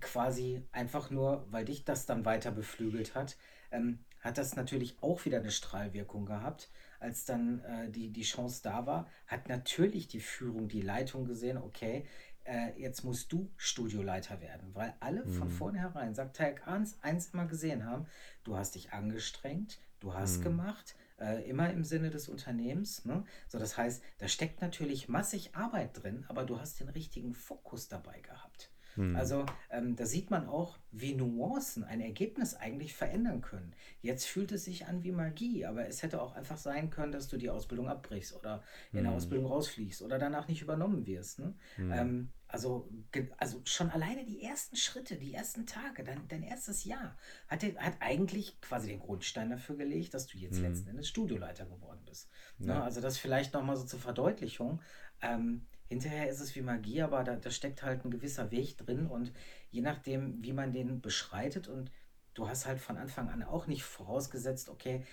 [0.00, 3.36] quasi einfach nur, weil dich das dann weiter beflügelt hat,
[3.70, 8.60] ähm, hat das natürlich auch wieder eine Strahlwirkung gehabt, als dann äh, die, die Chance
[8.62, 12.06] da war, hat natürlich die Führung, die Leitung gesehen, okay,
[12.44, 15.32] äh, jetzt musst du Studioleiter werden, weil alle mhm.
[15.32, 18.06] von vornherein, sagt Teig eins, eins immer gesehen haben,
[18.44, 20.44] du hast dich angestrengt, du hast mhm.
[20.44, 23.04] gemacht, äh, immer im Sinne des Unternehmens.
[23.04, 23.24] Ne?
[23.48, 27.88] So, das heißt, da steckt natürlich massig Arbeit drin, aber du hast den richtigen Fokus
[27.88, 28.70] dabei gehabt.
[28.98, 29.14] Hm.
[29.14, 33.72] Also ähm, da sieht man auch, wie Nuancen ein Ergebnis eigentlich verändern können.
[34.00, 37.28] Jetzt fühlt es sich an wie Magie, aber es hätte auch einfach sein können, dass
[37.28, 39.16] du die Ausbildung abbrichst oder in der hm.
[39.16, 41.38] Ausbildung rausfliegst oder danach nicht übernommen wirst.
[41.38, 41.54] Ne?
[41.76, 41.92] Hm.
[41.92, 42.88] Ähm, also,
[43.36, 47.96] also schon alleine die ersten Schritte, die ersten Tage, dein, dein erstes Jahr, hat, hat
[48.00, 50.64] eigentlich quasi den Grundstein dafür gelegt, dass du jetzt hm.
[50.64, 52.28] letzten Endes Studioleiter geworden bist.
[52.58, 52.68] Ne?
[52.68, 52.74] Ja.
[52.78, 52.82] Ne?
[52.82, 54.80] Also das vielleicht nochmal so zur Verdeutlichung.
[55.20, 59.06] Ähm, hinterher ist es wie Magie, aber da, da steckt halt ein gewisser Weg drin
[59.06, 59.32] und
[59.70, 61.90] je nachdem, wie man den beschreitet und
[62.34, 65.04] du hast halt von Anfang an auch nicht vorausgesetzt, okay,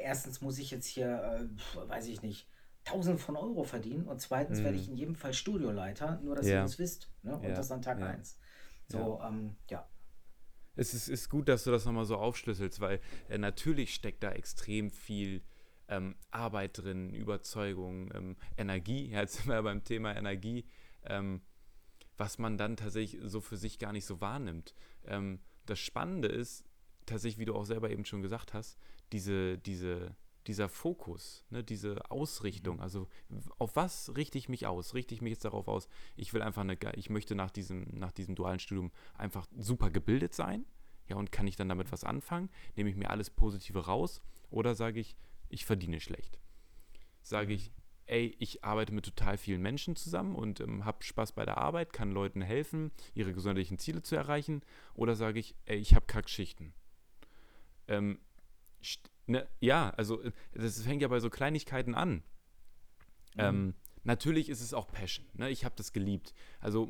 [0.00, 2.48] erstens muss ich jetzt hier, äh, weiß ich nicht,
[2.84, 4.64] Tausende von Euro verdienen und zweitens hm.
[4.64, 6.54] werde ich in jedem Fall Studioleiter, nur dass ja.
[6.54, 7.10] ihr das wisst.
[7.22, 7.36] Ne?
[7.36, 7.54] Und ja.
[7.54, 8.38] das an Tag 1.
[8.38, 8.98] Ja.
[8.98, 9.28] So, ja.
[9.28, 9.86] Ähm, ja.
[10.74, 14.30] Es ist, ist gut, dass du das nochmal so aufschlüsselst, weil äh, natürlich steckt da
[14.30, 15.42] extrem viel
[15.88, 19.10] ähm, Arbeit drin, Überzeugung, ähm, Energie.
[19.10, 20.64] Ja, jetzt sind wir beim Thema Energie,
[21.04, 21.42] ähm,
[22.16, 24.74] was man dann tatsächlich so für sich gar nicht so wahrnimmt.
[25.06, 26.64] Ähm, das Spannende ist,
[27.06, 28.78] tatsächlich, wie du auch selber eben schon gesagt hast,
[29.12, 32.82] diese, diese, dieser Fokus, ne, diese Ausrichtung, mhm.
[32.82, 33.08] also
[33.58, 34.94] auf was richte ich mich aus?
[34.94, 38.12] Richte ich mich jetzt darauf aus, ich will einfach eine, ich möchte nach diesem, nach
[38.12, 40.64] diesem dualen Studium einfach super gebildet sein,
[41.08, 42.50] ja, und kann ich dann damit was anfangen?
[42.76, 44.20] Nehme ich mir alles Positive raus?
[44.50, 45.16] Oder sage ich,
[45.48, 46.38] ich verdiene schlecht.
[47.22, 47.72] Sage ich,
[48.06, 51.92] ey, ich arbeite mit total vielen Menschen zusammen und ähm, habe Spaß bei der Arbeit,
[51.92, 54.62] kann Leuten helfen, ihre gesundheitlichen Ziele zu erreichen.
[54.94, 56.72] Oder sage ich, ey, ich habe Kackschichten.
[57.86, 58.18] Ähm,
[59.26, 62.22] ne, ja, also äh, das fängt ja bei so Kleinigkeiten an.
[63.34, 63.40] Mhm.
[63.40, 65.26] Ähm, natürlich ist es auch Passion.
[65.34, 65.50] Ne?
[65.50, 66.34] Ich habe das geliebt.
[66.60, 66.88] Also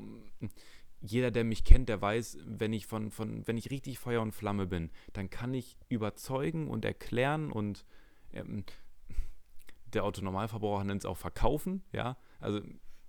[1.00, 4.32] jeder, der mich kennt, der weiß, wenn ich von, von, wenn ich richtig Feuer und
[4.32, 7.84] Flamme bin, dann kann ich überzeugen und erklären und
[8.32, 8.64] ähm,
[9.92, 12.60] der Autonormalverbraucher nennt es auch verkaufen, ja, also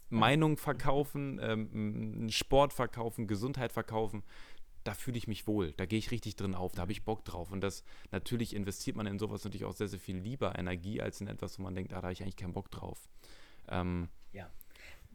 [0.10, 4.24] Meinung verkaufen, ähm, Sport verkaufen, Gesundheit verkaufen,
[4.84, 7.24] da fühle ich mich wohl, da gehe ich richtig drin auf, da habe ich Bock
[7.26, 7.52] drauf.
[7.52, 11.22] Und das natürlich investiert man in sowas natürlich auch sehr, sehr viel lieber Energie als
[11.22, 13.08] in etwas, wo man denkt, ah, da habe ich eigentlich keinen Bock drauf.
[13.68, 14.50] Ähm, ja,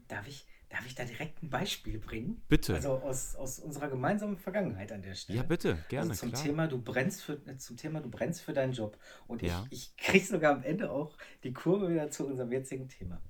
[0.07, 2.41] darf ich, Darf ich da direkt ein Beispiel bringen?
[2.49, 2.75] Bitte.
[2.75, 5.37] Also aus, aus unserer gemeinsamen Vergangenheit an der Stelle.
[5.37, 6.09] Ja, bitte, gerne.
[6.09, 6.43] Also zum klar.
[6.43, 8.97] Thema, du brennst für, zum Thema, du brennst für deinen Job.
[9.25, 9.65] Und ja.
[9.69, 13.21] ich, ich kriege sogar am Ende auch die Kurve wieder zu unserem jetzigen Thema.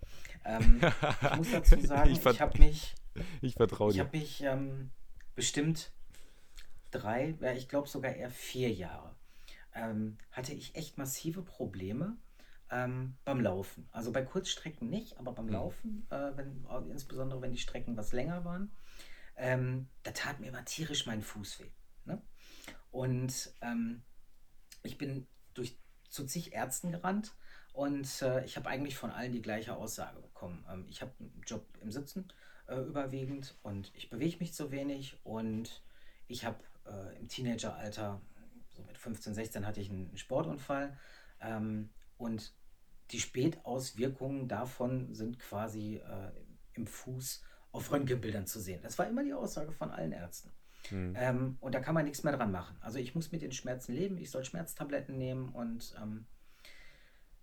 [0.44, 0.82] Ähm,
[1.22, 2.96] ich muss dazu sagen, ich, ich habe mich.
[3.42, 3.96] Ich vertraue dir.
[3.96, 4.90] Ich habe mich ähm,
[5.36, 5.92] bestimmt
[6.90, 9.14] drei, ja, ich glaube sogar eher vier Jahre,
[9.76, 12.18] ähm, hatte ich echt massive Probleme
[12.72, 13.88] ähm, beim Laufen.
[13.92, 15.54] Also bei Kurzstrecken nicht, aber beim mhm.
[15.54, 18.72] Laufen, äh, wenn, insbesondere wenn die Strecken was länger waren,
[19.36, 21.72] ähm, da tat mir immer tierisch mein Fuß weh.
[22.06, 22.22] Ne?
[22.92, 24.04] Und ähm,
[24.84, 25.78] ich bin durch
[26.10, 27.36] zu zig Ärzten gerannt
[27.74, 30.66] und äh, ich habe eigentlich von allen die gleiche Aussage bekommen.
[30.72, 32.32] Ähm, ich habe einen Job im Sitzen
[32.68, 35.84] äh, überwiegend und ich bewege mich zu wenig und
[36.28, 38.22] ich habe äh, im Teenageralter,
[38.70, 40.98] so mit 15, 16 hatte ich einen Sportunfall
[41.42, 42.54] ähm, und
[43.12, 46.32] die Spätauswirkungen davon sind quasi äh,
[46.74, 48.80] im Fuß auf Röntgenbildern zu sehen.
[48.82, 50.52] Das war immer die Aussage von allen Ärzten.
[50.90, 51.14] Hm.
[51.18, 52.78] Ähm, und da kann man nichts mehr dran machen.
[52.80, 56.26] Also ich muss mit den Schmerzen leben, ich soll Schmerztabletten nehmen und ähm,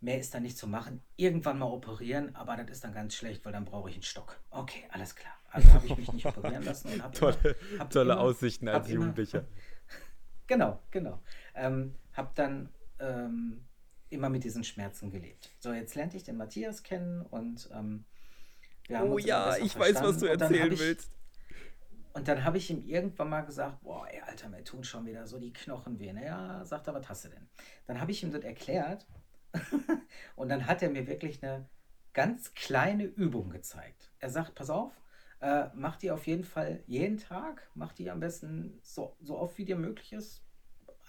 [0.00, 1.02] mehr ist da nicht zu machen.
[1.16, 4.40] Irgendwann mal operieren, aber das ist dann ganz schlecht, weil dann brauche ich einen Stock.
[4.50, 5.34] Okay, alles klar.
[5.50, 8.68] Also habe ich mich nicht operieren lassen und habe tolle, immer, hab tolle immer, Aussichten
[8.68, 9.40] als Jugendlicher.
[9.40, 9.48] Immer,
[10.46, 11.22] genau, genau.
[11.54, 13.64] Ähm, habe dann ähm,
[14.12, 15.50] immer mit diesen Schmerzen gelebt.
[15.58, 18.04] So, jetzt lernte ich den Matthias kennen und ähm,
[18.90, 21.10] oh ja, ich weiß, was du erzählen willst.
[22.14, 25.26] Und dann habe ich ihm irgendwann mal gesagt, boah, ey, Alter, mir tun schon wieder
[25.26, 26.12] so die Knochen weh.
[26.12, 27.48] Naja, sagt er, was hast du denn?
[27.86, 29.06] Dann habe ich ihm das erklärt
[30.36, 31.68] und dann hat er mir wirklich eine
[32.12, 34.12] ganz kleine Übung gezeigt.
[34.18, 34.92] Er sagt, pass auf,
[35.40, 39.56] äh, mach die auf jeden Fall jeden Tag, mach die am besten so, so oft
[39.58, 40.41] wie dir möglich ist.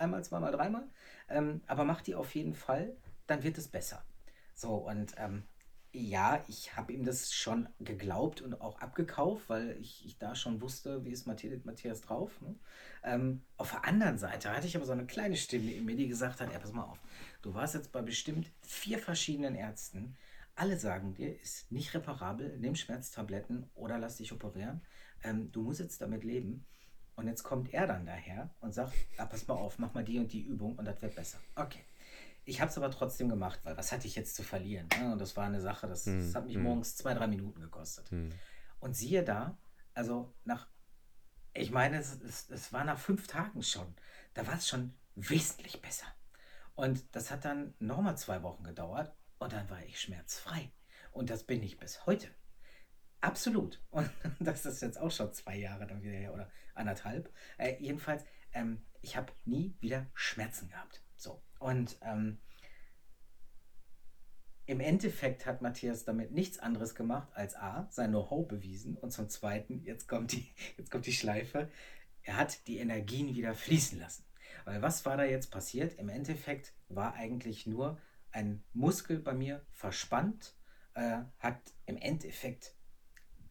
[0.03, 0.83] Einmal, zweimal, dreimal.
[1.29, 4.03] Ähm, aber mach die auf jeden Fall, dann wird es besser.
[4.53, 5.43] So, und ähm,
[5.93, 10.59] ja, ich habe ihm das schon geglaubt und auch abgekauft, weil ich, ich da schon
[10.59, 12.41] wusste, wie ist Matthias, drauf.
[12.41, 12.55] Ne?
[13.03, 16.07] Ähm, auf der anderen Seite hatte ich aber so eine kleine Stimme in mir, die
[16.07, 16.99] gesagt hat, ja, pass mal auf,
[17.41, 20.17] du warst jetzt bei bestimmt vier verschiedenen Ärzten.
[20.55, 24.81] Alle sagen dir, ist nicht reparabel, nimm Schmerztabletten oder lass dich operieren.
[25.23, 26.65] Ähm, du musst jetzt damit leben.
[27.15, 30.19] Und jetzt kommt er dann daher und sagt, ah, pass mal auf, mach mal die
[30.19, 31.39] und die Übung und das wird besser.
[31.56, 31.84] Okay.
[32.45, 34.88] Ich habe es aber trotzdem gemacht, weil was hatte ich jetzt zu verlieren?
[34.99, 35.13] Ne?
[35.13, 36.63] Und das war eine Sache, das, hm, das hat mich hm.
[36.63, 38.10] morgens zwei, drei Minuten gekostet.
[38.12, 38.32] Hm.
[38.80, 39.58] Und siehe da,
[39.93, 40.67] also nach,
[41.54, 43.95] ich meine, es, es, es war nach fünf Tagen schon,
[44.34, 46.08] da war es schon wesentlich besser.
[46.76, 50.71] Und das hat dann nochmal zwei Wochen gedauert und dann war ich schmerzfrei.
[51.12, 52.28] Und das bin ich bis heute.
[53.23, 53.79] Absolut.
[53.89, 57.33] Und das ist jetzt auch schon zwei Jahre dann wieder her oder anderthalb.
[57.57, 61.01] Äh, jedenfalls, ähm, ich habe nie wieder Schmerzen gehabt.
[61.15, 61.41] So.
[61.57, 62.39] Und ähm,
[64.65, 69.29] im Endeffekt hat Matthias damit nichts anderes gemacht als A, sein Know-how bewiesen und zum
[69.29, 71.71] Zweiten, jetzt kommt, die, jetzt kommt die Schleife,
[72.23, 74.25] er hat die Energien wieder fließen lassen.
[74.65, 75.97] Weil was war da jetzt passiert?
[75.97, 77.97] Im Endeffekt war eigentlich nur
[78.31, 80.55] ein Muskel bei mir verspannt,
[80.93, 82.75] äh, hat im Endeffekt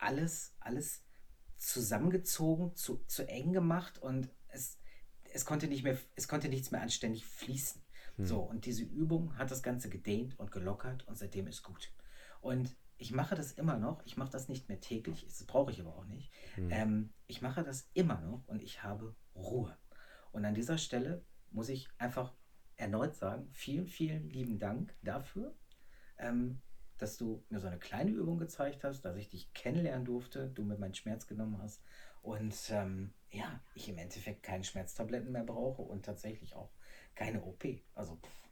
[0.02, 1.04] alles, alles
[1.56, 4.78] zusammengezogen, zu, zu eng gemacht und es,
[5.32, 7.82] es konnte nicht mehr, es konnte nichts mehr anständig fließen.
[8.16, 8.26] Hm.
[8.26, 11.92] So, und diese Übung hat das Ganze gedehnt und gelockert und seitdem ist gut.
[12.40, 14.04] Und ich mache das immer noch.
[14.04, 16.32] Ich mache das nicht mehr täglich, das brauche ich aber auch nicht.
[16.54, 16.70] Hm.
[16.70, 19.76] Ähm, ich mache das immer noch und ich habe Ruhe.
[20.32, 22.34] Und an dieser Stelle muss ich einfach
[22.76, 25.54] erneut sagen, vielen, vielen lieben Dank dafür,
[26.18, 26.60] ähm,
[27.02, 30.62] dass du mir so eine kleine Übung gezeigt hast, dass ich dich kennenlernen durfte, du
[30.62, 31.82] mir meinen Schmerz genommen hast
[32.22, 36.70] und ähm, ja, ich im Endeffekt keine Schmerztabletten mehr brauche und tatsächlich auch
[37.14, 37.64] keine OP.
[37.94, 38.42] Also pff.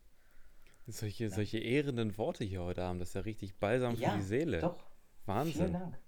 [0.89, 1.31] Solche, ja.
[1.31, 4.61] solche ehrenden Worte hier heute Abend, das ist ja richtig balsam ja, für die Seele.
[4.61, 4.85] Doch.
[5.27, 5.53] Wahnsinn.
[5.53, 5.99] Vielen Dank.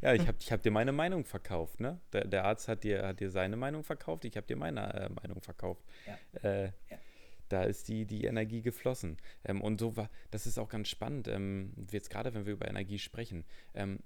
[0.00, 2.00] ja, ich habe ich hab dir meine Meinung verkauft, ne?
[2.12, 5.08] Der, der, Arzt hat dir, hat dir seine Meinung verkauft, ich habe dir meine äh,
[5.08, 5.84] Meinung verkauft.
[6.06, 6.48] Ja.
[6.48, 6.98] Äh, ja.
[7.48, 9.16] Da ist die, die Energie geflossen.
[9.44, 12.68] Ähm, und so war, das ist auch ganz spannend, ähm, jetzt gerade wenn wir über
[12.68, 13.44] Energie sprechen.
[13.74, 14.00] Ähm,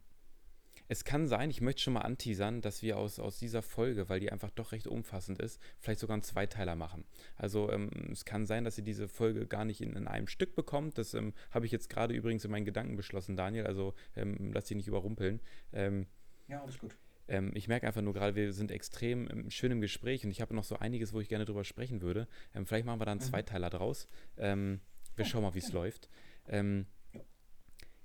[0.91, 4.21] es kann sein, ich möchte schon mal anteasern, dass wir aus, aus dieser Folge, weil
[4.21, 7.05] die einfach doch recht umfassend ist, vielleicht sogar einen Zweiteiler machen.
[7.37, 10.55] Also ähm, es kann sein, dass ihr diese Folge gar nicht in, in einem Stück
[10.55, 10.97] bekommt.
[10.97, 13.67] Das ähm, habe ich jetzt gerade übrigens in meinen Gedanken beschlossen, Daniel.
[13.67, 15.41] Also ähm, lass dich nicht überrumpeln.
[15.73, 16.07] Ähm,
[16.49, 16.97] ja, alles gut.
[17.29, 20.41] Ähm, ich merke einfach nur gerade, wir sind extrem ähm, schön im Gespräch und ich
[20.41, 22.27] habe noch so einiges, wo ich gerne drüber sprechen würde.
[22.65, 23.25] vielleicht machen wir da einen mhm.
[23.25, 24.09] Zweiteiler draus.
[24.37, 26.09] wir schauen mal, wie es läuft.
[26.49, 26.87] Ähm,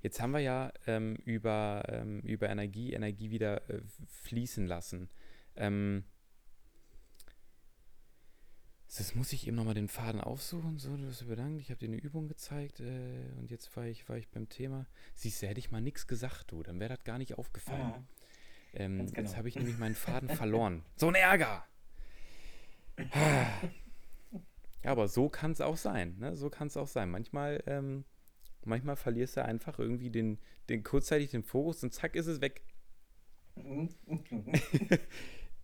[0.04, 3.82] Jetzt haben wir ja ähm, über, ähm, über Energie, Energie wieder äh,
[4.24, 5.10] fließen lassen.
[5.56, 6.04] Ähm,
[8.98, 10.78] das muss ich eben nochmal den Faden aufsuchen.
[10.78, 14.08] So, du hast bedankt, ich habe dir eine Übung gezeigt äh, und jetzt war ich,
[14.10, 14.86] war ich beim Thema.
[15.16, 18.06] Siehst du, hätte ich mal nichts gesagt, du, dann wäre das gar nicht aufgefallen.
[18.74, 19.04] Oh, genau.
[19.16, 20.84] Jetzt habe ich nämlich meinen Faden verloren.
[20.96, 21.66] So ein Ärger!
[24.84, 26.16] ja, aber so kann es auch sein.
[26.20, 26.36] Ne?
[26.36, 27.10] So kann es auch sein.
[27.10, 28.06] Manchmal ähm,
[28.66, 32.62] Manchmal verlierst du einfach irgendwie den, den kurzzeitig den Fokus und zack ist es weg.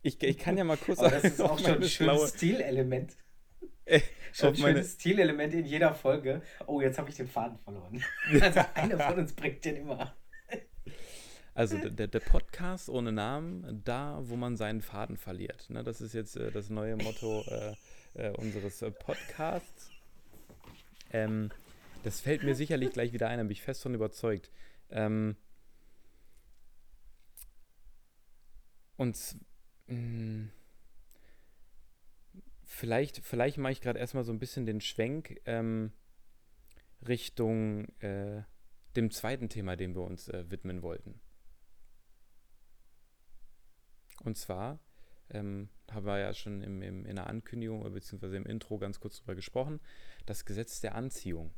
[0.02, 3.18] ich, ich kann ja mal kurz Aber das ist auch schon ein schönes Stilelement.
[3.86, 6.42] Äh, schon ein schönes Stilelement in jeder Folge.
[6.68, 8.04] Oh, jetzt habe ich den Faden verloren.
[8.42, 10.16] also einer von uns bringt den immer.
[11.60, 15.70] Also der, der Podcast ohne Namen, da, wo man seinen Faden verliert.
[15.70, 17.76] Ne, das ist jetzt äh, das neue Motto äh,
[18.14, 19.92] äh, unseres äh, Podcasts.
[21.12, 21.50] Ähm,
[22.04, 24.50] das fällt mir sicherlich gleich wieder ein, da bin ich fest von überzeugt.
[24.90, 25.36] Ähm,
[28.96, 29.18] und
[29.88, 30.52] mh, hm,
[32.64, 35.92] vielleicht, vielleicht mache ich gerade erstmal so ein bisschen den Schwenk ähm,
[37.06, 38.44] Richtung äh,
[38.96, 41.20] dem zweiten Thema, dem wir uns äh, widmen wollten.
[44.24, 44.80] Und zwar
[45.30, 48.36] ähm, haben wir ja schon im, im, in der Ankündigung bzw.
[48.38, 49.80] im Intro ganz kurz drüber gesprochen,
[50.26, 51.54] das Gesetz der Anziehung.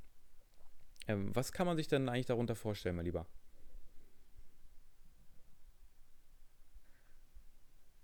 [1.07, 3.26] Ähm, was kann man sich denn eigentlich darunter vorstellen, mein Lieber?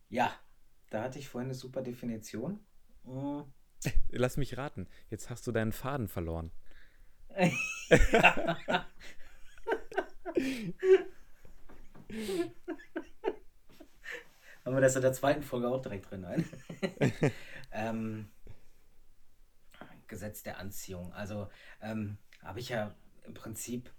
[0.09, 0.33] Ja,
[0.89, 2.59] da hatte ich vorhin eine super Definition.
[3.03, 3.43] Hm.
[4.09, 6.51] Lass mich raten, jetzt hast du deinen Faden verloren.
[14.67, 16.21] Haben wir das in der zweiten Folge auch direkt drin?
[16.23, 16.45] Nein.
[17.71, 18.29] ähm,
[20.07, 21.13] Gesetz der Anziehung.
[21.13, 21.47] Also
[21.79, 22.93] ähm, habe ich ja
[23.23, 23.89] im Prinzip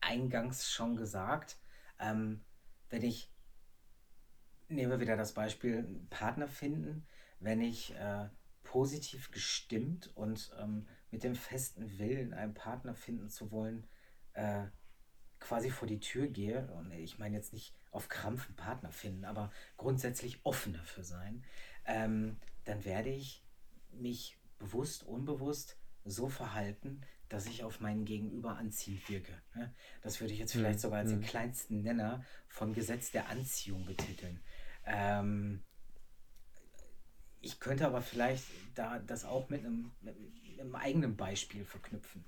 [0.00, 1.56] eingangs schon gesagt,
[2.00, 2.44] ähm,
[2.90, 3.32] wenn ich,
[4.66, 7.06] nehmen wir wieder das Beispiel, einen Partner finden,
[7.38, 8.28] wenn ich äh,
[8.64, 13.86] positiv gestimmt und ähm, mit dem festen Willen, einen Partner finden zu wollen,
[14.32, 14.64] äh,
[15.38, 19.24] quasi vor die Tür gehe, und ich meine jetzt nicht auf Krampf einen Partner finden,
[19.24, 21.44] aber grundsätzlich offen dafür sein,
[21.86, 23.44] ähm, dann werde ich
[23.92, 29.32] mich bewusst, unbewusst so verhalten, dass ich auf meinen Gegenüber anziehend wirke.
[30.02, 31.24] Das würde ich jetzt vielleicht sogar als den mhm.
[31.24, 34.40] kleinsten Nenner von Gesetz der Anziehung betiteln.
[34.84, 35.62] Ähm,
[37.40, 40.16] ich könnte aber vielleicht da das auch mit einem, mit
[40.58, 42.24] einem eigenen Beispiel verknüpfen.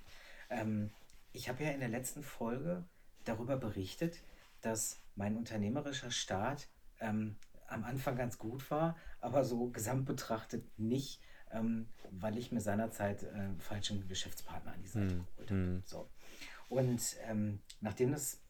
[0.51, 0.91] Ähm,
[1.33, 2.85] ich habe ja in der letzten Folge
[3.25, 4.23] darüber berichtet,
[4.65, 6.69] dass mein unternehmerischer Start
[7.01, 7.37] ähm,
[7.69, 13.23] am Anfang ganz gut war, aber so gesamt betrachtet nicht, ähm, weil ich mir seinerzeit
[13.23, 15.27] äh, falschen Geschäftspartner an die Seite hm.
[15.27, 15.61] geholt habe.
[15.61, 15.83] Hm.
[15.85, 16.11] So.
[16.69, 18.41] Und ähm, nachdem das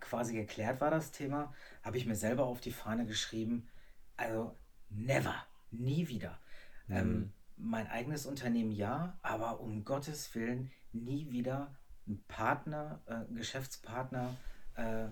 [0.00, 3.68] quasi geklärt war, das Thema, habe ich mir selber auf die Fahne geschrieben,
[4.16, 4.56] also
[4.90, 5.34] never,
[5.70, 6.38] nie wieder.
[6.86, 6.96] Hm.
[6.96, 11.74] Ähm, mein eigenes Unternehmen ja, aber um Gottes Willen nie wieder
[12.06, 14.36] ein Partner, äh, Geschäftspartner,
[14.78, 15.08] äh,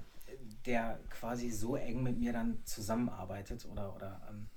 [0.64, 4.48] der quasi so eng mit mir dann zusammenarbeitet oder, oder ähm,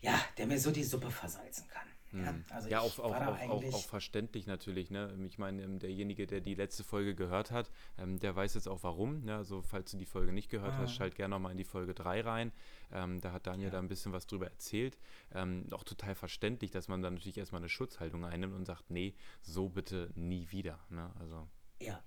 [0.00, 1.86] ja, der mir so die Suppe versalzen kann.
[2.12, 2.44] Ja, hm.
[2.50, 4.90] also ja auch, auch, auch, auch, verständlich natürlich.
[4.90, 5.10] Ne?
[5.26, 8.82] Ich meine, ähm, derjenige, der die letzte Folge gehört hat, ähm, der weiß jetzt auch
[8.82, 9.24] warum.
[9.24, 9.36] Ne?
[9.36, 10.78] Also falls du die Folge nicht gehört ah.
[10.78, 12.52] hast, schalt gerne nochmal in die Folge 3 rein.
[12.92, 13.72] Ähm, da hat Daniel ja.
[13.72, 14.98] da ein bisschen was drüber erzählt.
[15.34, 19.14] Ähm, auch total verständlich, dass man dann natürlich erstmal eine Schutzhaltung einnimmt und sagt, nee,
[19.40, 20.78] so bitte nie wieder.
[20.90, 21.10] Ne?
[21.18, 21.48] Also.
[21.80, 22.02] Ja.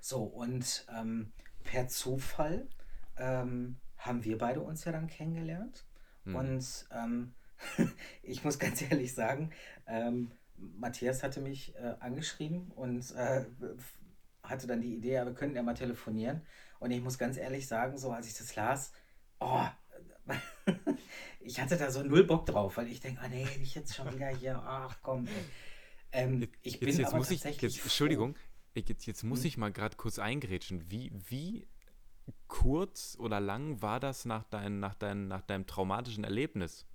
[0.00, 1.32] So, und ähm,
[1.64, 2.68] per Zufall
[3.16, 5.84] ähm, haben wir beide uns ja dann kennengelernt.
[6.24, 6.34] Mhm.
[6.34, 7.34] Und ähm,
[8.22, 9.50] ich muss ganz ehrlich sagen,
[9.86, 13.44] ähm, Matthias hatte mich äh, angeschrieben und äh,
[14.42, 16.42] hatte dann die Idee, ja, wir könnten ja mal telefonieren.
[16.78, 18.92] Und ich muss ganz ehrlich sagen, so als ich das las,
[19.38, 19.66] oh,
[21.40, 24.12] ich hatte da so null Bock drauf, weil ich denke, ah nee, nicht jetzt schon
[24.12, 25.26] wieder hier, ach komm.
[26.12, 27.70] Ähm, ich jetzt, bin jetzt aber muss tatsächlich.
[27.70, 28.36] Ich, jetzt, Entschuldigung,
[28.74, 29.46] jetzt, jetzt muss hm.
[29.46, 30.90] ich mal gerade kurz eingrätschen.
[30.90, 31.66] Wie, wie
[32.48, 36.86] kurz oder lang war das nach, dein, nach, dein, nach deinem traumatischen Erlebnis?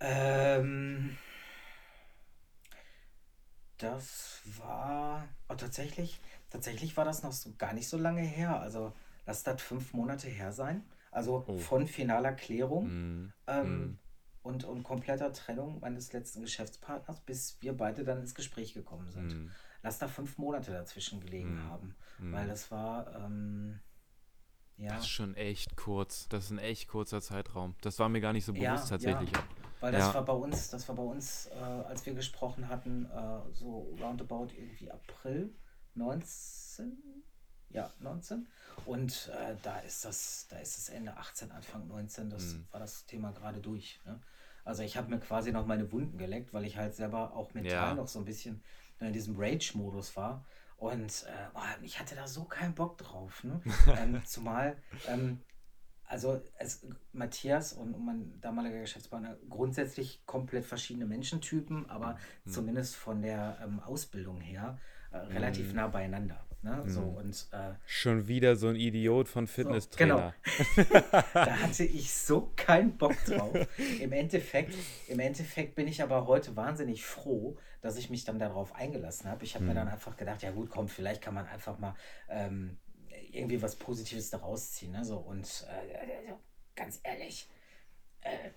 [0.00, 1.16] Ähm,
[3.78, 8.60] das war oh, tatsächlich, tatsächlich war das noch so gar nicht so lange her.
[8.60, 8.92] Also
[9.26, 10.84] lass das fünf Monate her sein.
[11.10, 11.58] Also oh.
[11.58, 13.32] von finaler Klärung mm.
[13.46, 13.98] Ähm, mm.
[14.42, 19.34] Und, und kompletter Trennung meines letzten Geschäftspartners, bis wir beide dann ins Gespräch gekommen sind.
[19.34, 19.50] Mm.
[19.82, 21.70] Lass da fünf Monate dazwischen gelegen mm.
[21.70, 21.96] haben.
[22.18, 23.14] Weil das war.
[23.16, 23.80] Ähm,
[24.76, 24.94] ja.
[24.94, 26.28] Das ist schon echt kurz.
[26.28, 27.74] Das ist ein echt kurzer Zeitraum.
[27.82, 29.32] Das war mir gar nicht so bewusst ja, tatsächlich.
[29.32, 29.44] Ja.
[29.80, 30.14] Weil das ja.
[30.14, 34.48] war bei uns, das war bei uns, äh, als wir gesprochen hatten, äh, so roundabout
[34.56, 35.54] irgendwie April
[35.94, 37.24] 19.
[37.70, 38.46] Ja, 19.
[38.86, 42.66] Und äh, da ist das, da ist es Ende 18, Anfang 19, das mhm.
[42.70, 44.00] war das Thema gerade durch.
[44.04, 44.20] Ne?
[44.64, 47.72] Also ich habe mir quasi noch meine Wunden geleckt, weil ich halt selber auch mental
[47.88, 47.94] ja.
[47.94, 48.62] noch so ein bisschen
[49.06, 50.44] in diesem Rage-Modus war.
[50.76, 53.44] Und äh, oh, ich hatte da so keinen Bock drauf.
[53.44, 53.60] Ne?
[53.98, 54.76] ähm, zumal,
[55.06, 55.40] ähm,
[56.04, 62.50] also es, Matthias und, und mein damaliger Geschäftspartner grundsätzlich komplett verschiedene Menschentypen, aber mhm.
[62.50, 64.78] zumindest von der ähm, Ausbildung her
[65.12, 65.76] äh, relativ mhm.
[65.76, 66.44] nah beieinander.
[66.62, 66.82] Ne?
[66.86, 67.16] So, mhm.
[67.16, 70.34] und, äh, Schon wieder so ein Idiot von Fitnesstrainer.
[70.76, 71.00] So, genau.
[71.34, 73.56] da hatte ich so keinen Bock drauf.
[74.00, 74.74] Im Endeffekt,
[75.08, 79.44] Im Endeffekt bin ich aber heute wahnsinnig froh, dass ich mich dann darauf eingelassen habe.
[79.44, 79.70] Ich habe mhm.
[79.70, 81.96] mir dann einfach gedacht, ja gut, komm, vielleicht kann man einfach mal
[82.28, 82.78] ähm,
[83.32, 84.92] irgendwie was Positives daraus ziehen.
[84.92, 85.04] Ne?
[85.04, 86.32] So, und äh,
[86.76, 87.48] ganz ehrlich,
[88.20, 88.50] äh,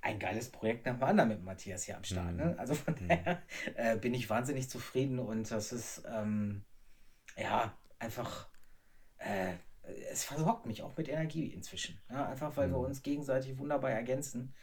[0.00, 2.36] ein geiles Projekt nach dem anderen mit Matthias hier am Start.
[2.36, 2.44] Ne?
[2.44, 2.50] Mhm.
[2.50, 2.58] Ne?
[2.58, 3.08] Also von mhm.
[3.08, 3.42] daher
[3.74, 6.64] äh, bin ich wahnsinnig zufrieden und das ist ähm,
[7.38, 8.48] ja einfach,
[9.18, 9.54] äh,
[10.10, 12.00] es versorgt mich auch mit Energie inzwischen.
[12.10, 12.28] Ja?
[12.28, 12.72] Einfach weil mhm.
[12.72, 14.54] wir uns gegenseitig wunderbar ergänzen.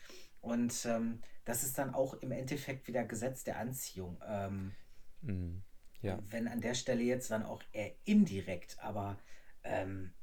[0.41, 4.21] Und ähm, das ist dann auch im Endeffekt wieder Gesetz der Anziehung.
[4.27, 4.71] Ähm,
[5.21, 5.63] mhm.
[6.01, 6.19] ja.
[6.29, 9.17] Wenn an der Stelle jetzt dann auch eher indirekt, aber
[9.63, 10.13] ähm,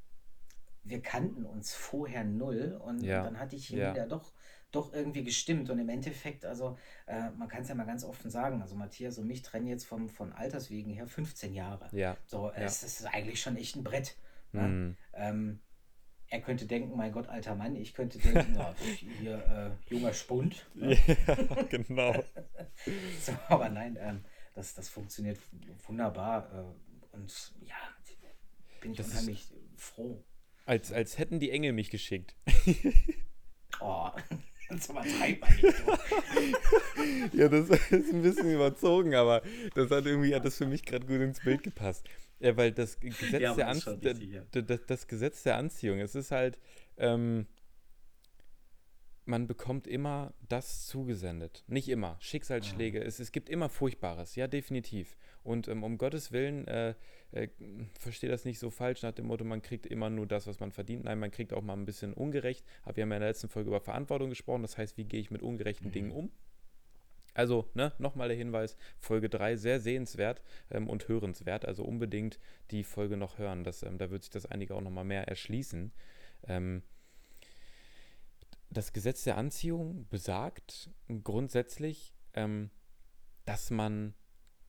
[0.84, 4.32] wir kannten uns vorher null und, Ja, dann hat die Chemie ja, da doch,
[4.72, 5.70] doch irgendwie gestimmt.
[5.70, 9.18] Und im Endeffekt, also äh, man kann es ja mal ganz offen sagen, also Matthias
[9.18, 11.88] und mich trennen jetzt vom, von Alterswegen her 15 Jahre.
[11.92, 12.56] ja, So, ja.
[12.56, 14.16] es ist eigentlich schon echt ein Brett.
[14.52, 14.62] Ne?
[14.62, 14.96] Hm.
[15.14, 15.60] Ähm,
[16.28, 18.74] er könnte denken, mein Gott, alter Mann, ich könnte denken, ja,
[19.20, 20.66] hier äh, junger Spund.
[20.74, 20.96] Ne?
[21.06, 22.24] Ja, genau.
[23.20, 25.38] So, aber nein, ähm, das, das funktioniert
[25.86, 26.50] wunderbar.
[26.52, 27.76] Äh, und ja,
[28.80, 29.46] bin ich Das unheimlich
[29.76, 30.24] froh.
[30.64, 32.34] als, als hätten die Engel mich geschickt.
[33.80, 34.10] Oh,
[34.72, 35.74] das übertreibt man.
[37.32, 39.42] Ja, das ist ein bisschen überzogen, aber
[39.74, 42.06] das hat irgendwie hat das für mich gerade gut ins Bild gepasst.
[42.40, 44.40] Ja, weil das Gesetz Ja, der aber ist Anz schon d- richtig, ja.
[44.54, 46.58] d- das, das Gesetz der Anziehung, es ist halt,
[46.98, 47.46] ähm,
[49.24, 51.64] man bekommt immer das zugesendet.
[51.68, 52.16] Nicht immer.
[52.20, 53.00] Schicksalsschläge.
[53.00, 53.06] Mhm.
[53.06, 54.34] Es, es gibt immer Furchtbares.
[54.36, 55.16] Ja, definitiv.
[55.44, 56.94] Und ähm, um Gottes Willen, äh,
[57.32, 57.48] äh,
[57.98, 60.72] verstehe das nicht so falsch nach dem Motto, man kriegt immer nur das, was man
[60.72, 61.04] verdient.
[61.04, 62.64] Nein, man kriegt auch mal ein bisschen ungerecht.
[62.82, 64.62] Aber wir haben ja in der letzten Folge über Verantwortung gesprochen.
[64.62, 66.16] Das heißt, wie gehe ich mit ungerechten Dingen Mhm.
[66.16, 66.30] um?
[67.34, 71.64] Also, ne, nochmal der Hinweis, Folge 3 sehr sehenswert ähm, und hörenswert.
[71.64, 72.38] Also unbedingt
[72.70, 73.64] die Folge noch hören.
[73.64, 75.92] Das, ähm, da wird sich das einige auch nochmal mehr erschließen.
[76.46, 76.82] Ähm,
[78.72, 80.90] das Gesetz der Anziehung besagt
[81.22, 82.70] grundsätzlich, ähm,
[83.44, 84.14] dass man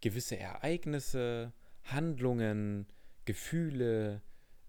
[0.01, 2.87] gewisse Ereignisse, Handlungen,
[3.25, 4.21] Gefühle,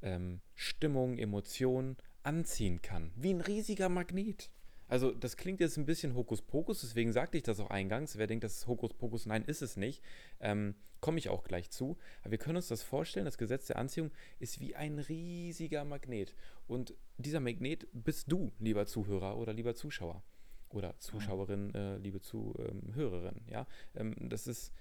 [0.03, 3.13] ähm, Stimmung, Emotionen anziehen kann.
[3.17, 4.51] Wie ein riesiger Magnet.
[4.89, 8.19] Also das klingt jetzt ein bisschen Hokuspokus, deswegen sagte ich das auch eingangs.
[8.19, 10.03] Wer denkt, das ist Hokuspokus, nein, ist es nicht.
[10.41, 11.99] Ähm, Komme ich auch gleich zu.
[12.23, 16.35] Aber wir können uns das vorstellen, das Gesetz der Anziehung ist wie ein riesiger Magnet.
[16.67, 20.23] Und dieser Magnet bist du, lieber Zuhörer oder lieber Zuschauer.
[20.71, 23.43] Oder Zuschauerin, äh, liebe Zuhörerin.
[23.49, 23.67] Ja?
[23.95, 24.73] Ähm, das ist,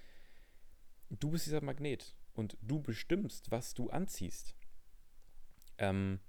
[1.10, 4.56] du bist dieser Magnet und du bestimmst, was du anziehst.
[5.76, 6.20] Ähm,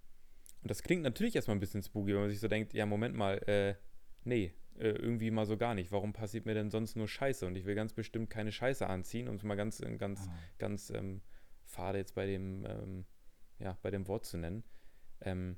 [0.66, 3.14] und das klingt natürlich erstmal ein bisschen spooky, wenn man sich so denkt, ja, Moment
[3.16, 3.76] mal, äh,
[4.24, 5.92] nee, äh, irgendwie mal so gar nicht.
[5.92, 7.46] Warum passiert mir denn sonst nur Scheiße?
[7.46, 10.40] Und ich will ganz bestimmt keine Scheiße anziehen, um es mal ganz, äh, ganz, Ah.
[10.58, 11.22] ganz ähm,
[11.66, 13.06] fade jetzt bei dem, ähm,
[13.60, 14.64] ja, bei dem Wort zu nennen.
[15.22, 15.58] Ähm,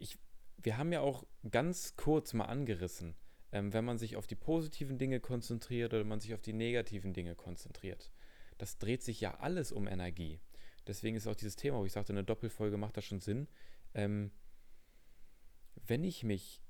[0.00, 0.18] ich,
[0.56, 3.14] wir haben ja auch ganz kurz mal angerissen,
[3.52, 7.12] ähm, wenn man sich auf die positiven Dinge konzentriert oder man sich auf die negativen
[7.12, 8.10] Dinge konzentriert.
[8.58, 10.40] Das dreht sich ja alles um Energie.
[10.90, 13.46] Deswegen ist auch dieses Thema, wo ich sagte, eine Doppelfolge macht da schon Sinn.
[13.94, 14.32] Ähm,
[15.86, 16.60] wenn ich mich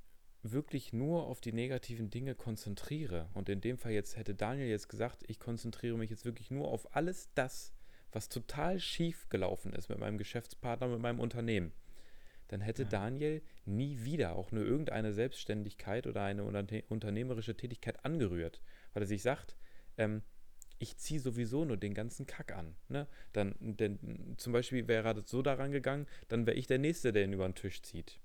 [0.42, 4.90] wirklich nur auf die negativen Dinge konzentriere, und in dem Fall jetzt hätte Daniel jetzt
[4.90, 7.72] gesagt, ich konzentriere mich jetzt wirklich nur auf alles das,
[8.12, 11.72] was total schief gelaufen ist mit meinem Geschäftspartner, mit meinem Unternehmen,
[12.48, 12.88] dann hätte Ja.
[12.90, 18.60] Daniel nie wieder auch nur irgendeine Selbstständigkeit oder eine unterne unternehmerische Tätigkeit angerührt,
[18.92, 19.56] weil er sich sagt,
[19.96, 20.22] ähm,
[20.80, 22.74] ich ziehe sowieso nur den ganzen Kack an.
[22.88, 23.06] Ne?
[23.32, 27.24] Dann, denn, zum Beispiel wäre er so daran gegangen, dann wäre ich der Nächste, der
[27.24, 28.18] ihn über den Tisch zieht.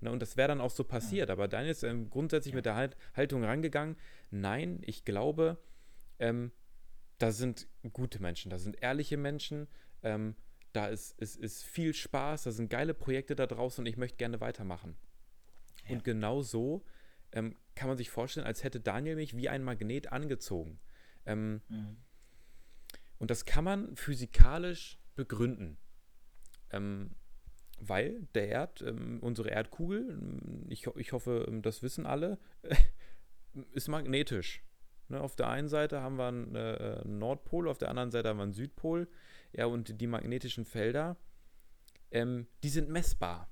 [0.00, 0.10] Ne?
[0.10, 1.28] Und das wäre dann auch so passiert.
[1.28, 2.56] Aber Daniel ist ähm, grundsätzlich Ja.
[2.56, 3.96] mit der halt Haltung rangegangen,
[4.30, 5.58] nein, ich glaube,
[6.18, 6.52] ähm,
[7.18, 9.68] da sind gute Menschen, da sind ehrliche Menschen,
[10.02, 10.34] ähm,
[10.72, 14.16] da ist, ist, ist viel Spaß, da sind geile Projekte da draußen und ich möchte
[14.16, 14.96] gerne weitermachen.
[15.84, 15.96] Ja.
[15.96, 16.82] Und genau so
[17.32, 20.80] ähm, kann man sich vorstellen, als hätte Daniel mich wie ein Magnet angezogen.
[21.30, 21.96] Ähm, Mhm.
[23.18, 25.76] und das kann man physikalisch begründen.
[26.70, 27.14] Ähm,
[27.78, 32.38] weil der Erd, ähm, unsere Erdkugel, ähm, ich, ich hoffe, ähm, das wissen alle,
[33.72, 34.62] ist magnetisch.
[35.08, 38.36] Ne, auf der einen Seite haben wir einen äh, Nordpol, auf der anderen Seite haben
[38.36, 39.08] wir einen Südpol.
[39.52, 41.16] Ja, und die magnetischen Felder,
[42.12, 43.50] ähm, die sind messbar.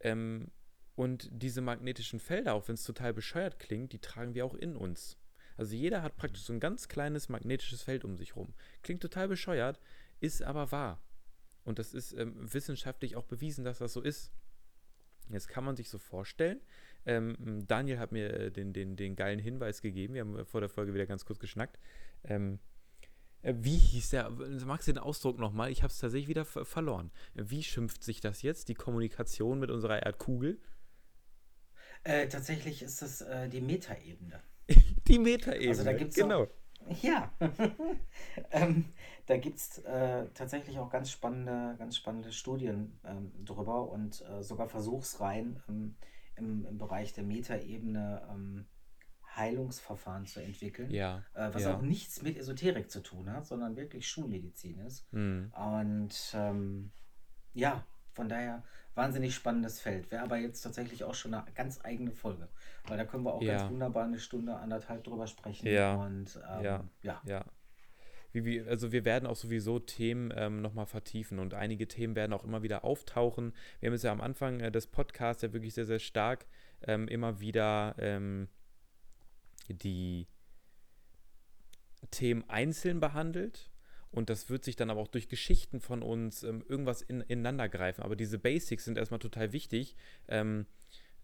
[0.00, 0.50] Ähm,
[0.96, 4.74] und diese magnetischen Felder, auch wenn es total bescheuert klingt, die tragen wir auch in
[4.76, 5.16] uns.
[5.56, 8.54] Also jeder hat praktisch so ein ganz kleines magnetisches Feld um sich rum.
[8.82, 9.80] Klingt total bescheuert,
[10.20, 11.00] ist aber wahr.
[11.64, 14.32] Und das ist ähm, wissenschaftlich auch bewiesen, dass das so ist.
[15.30, 16.60] Jetzt kann man sich so vorstellen,
[17.06, 20.60] ähm, Daniel hat mir äh, den, den, den geilen Hinweis gegeben, wir haben äh, vor
[20.60, 21.78] der Folge wieder ganz kurz geschnackt.
[22.24, 22.58] Ähm,
[23.42, 25.70] äh, wie hieß der, magst du den Ausdruck nochmal?
[25.70, 27.10] Ich habe es tatsächlich wieder ver verloren.
[27.34, 30.58] Wie schimpft sich das jetzt, die Kommunikation mit unserer Erdkugel?
[32.04, 34.42] Äh, tatsächlich ist das die Metaebene.
[35.08, 35.68] Die Metaebene.
[35.68, 36.46] Also da gibt's auch- genau.
[37.00, 37.32] Ja,
[38.50, 38.84] ähm,
[39.24, 44.42] da gibt es äh, tatsächlich auch ganz spannende, ganz spannende Studien ähm, drüber und äh,
[44.42, 45.96] sogar Versuchsreihen ähm,
[46.36, 48.66] im, im Bereich der Metaebene ähm,
[49.34, 51.24] Heilungsverfahren zu entwickeln, Ja.
[51.34, 51.74] äh, was ja.
[51.76, 55.06] auch nichts mit Esoterik zu tun hat, sondern wirklich Schulmedizin ist.
[55.12, 55.52] Hm.
[55.56, 56.92] Und ähm,
[57.52, 58.62] ja, von daher
[58.94, 60.10] wahnsinnig spannendes Feld.
[60.10, 62.48] Wäre aber jetzt tatsächlich auch schon eine ganz eigene Folge.
[62.86, 63.58] Weil da können wir auch Ja.
[63.58, 65.66] ganz wunderbar eine Stunde, anderthalb drüber sprechen.
[65.66, 65.94] Ja.
[65.94, 66.84] Und ähm, Ja.
[67.02, 67.22] ja.
[67.24, 67.44] Ja.
[68.32, 72.32] wie, wie, also wir werden auch sowieso Themen ähm, nochmal vertiefen und einige Themen werden
[72.32, 73.52] auch immer wieder auftauchen.
[73.80, 76.46] Wir haben es ja am Anfang äh, des Podcasts ja wirklich sehr, sehr stark
[76.82, 78.48] ähm, immer wieder ähm,
[79.68, 80.26] die
[82.10, 83.70] Themen einzeln behandelt.
[84.14, 87.68] Und das wird sich dann aber auch durch Geschichten von uns ähm, irgendwas in, ineinander
[87.68, 88.02] greifen.
[88.02, 89.96] Aber diese Basics sind erstmal total wichtig.
[90.28, 90.66] Ähm,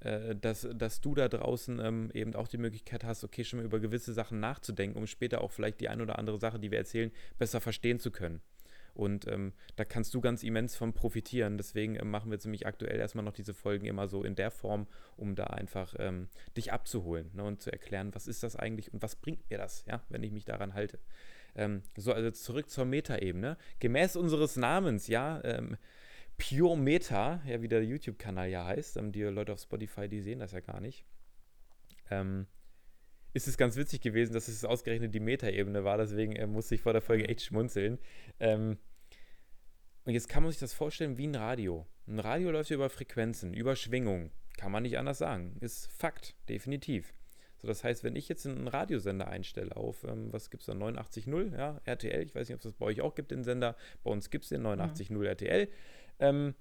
[0.01, 3.67] äh, dass, dass du da draußen ähm, eben auch die Möglichkeit hast, okay, schon mal
[3.67, 6.79] über gewisse Sachen nachzudenken, um später auch vielleicht die ein oder andere Sache, die wir
[6.79, 8.41] erzählen, besser verstehen zu können.
[8.95, 11.59] Und ähm, da kannst du ganz immens von profitieren.
[11.59, 14.87] Deswegen ähm, machen wir ziemlich aktuell erstmal noch diese Folgen immer so in der Form,
[15.17, 19.03] um da einfach ähm, dich abzuholen ne, und zu erklären, was ist das eigentlich und
[19.03, 20.99] was bringt mir das, ja, wenn ich mich daran halte.
[21.55, 23.57] Ähm, so, also zurück zur Metaebene.
[23.79, 25.77] Gemäß unseres Namens, ja, ähm,
[26.39, 30.39] Pure Meta, ja, wie der YouTube-Kanal ja heißt, ähm, die Leute auf Spotify, die sehen
[30.39, 31.05] das ja gar nicht.
[32.11, 32.47] Ähm,
[33.33, 36.81] ist es ganz witzig gewesen, dass es ausgerechnet die Meta-Ebene war, deswegen äh, musste ich
[36.81, 37.99] vor der Folge echt schmunzeln.
[38.41, 38.79] Ähm,
[40.05, 41.87] und jetzt kann man sich das vorstellen wie ein Radio.
[42.07, 44.33] Ein Radio läuft über Frequenzen, über Schwingungen.
[44.57, 45.57] Kann man nicht anders sagen.
[45.61, 47.15] Ist Fakt, definitiv.
[47.61, 50.73] So, das heißt, wenn ich jetzt einen Radiosender einstelle auf, ähm, was gibt es da,
[50.73, 53.77] 89.0, ja, RTL, ich weiß nicht, ob es das bei euch auch gibt, den Sender,
[54.03, 55.23] bei uns gibt es den 89.0 mhm.
[55.25, 55.69] RTL,
[56.21, 56.55] ähm,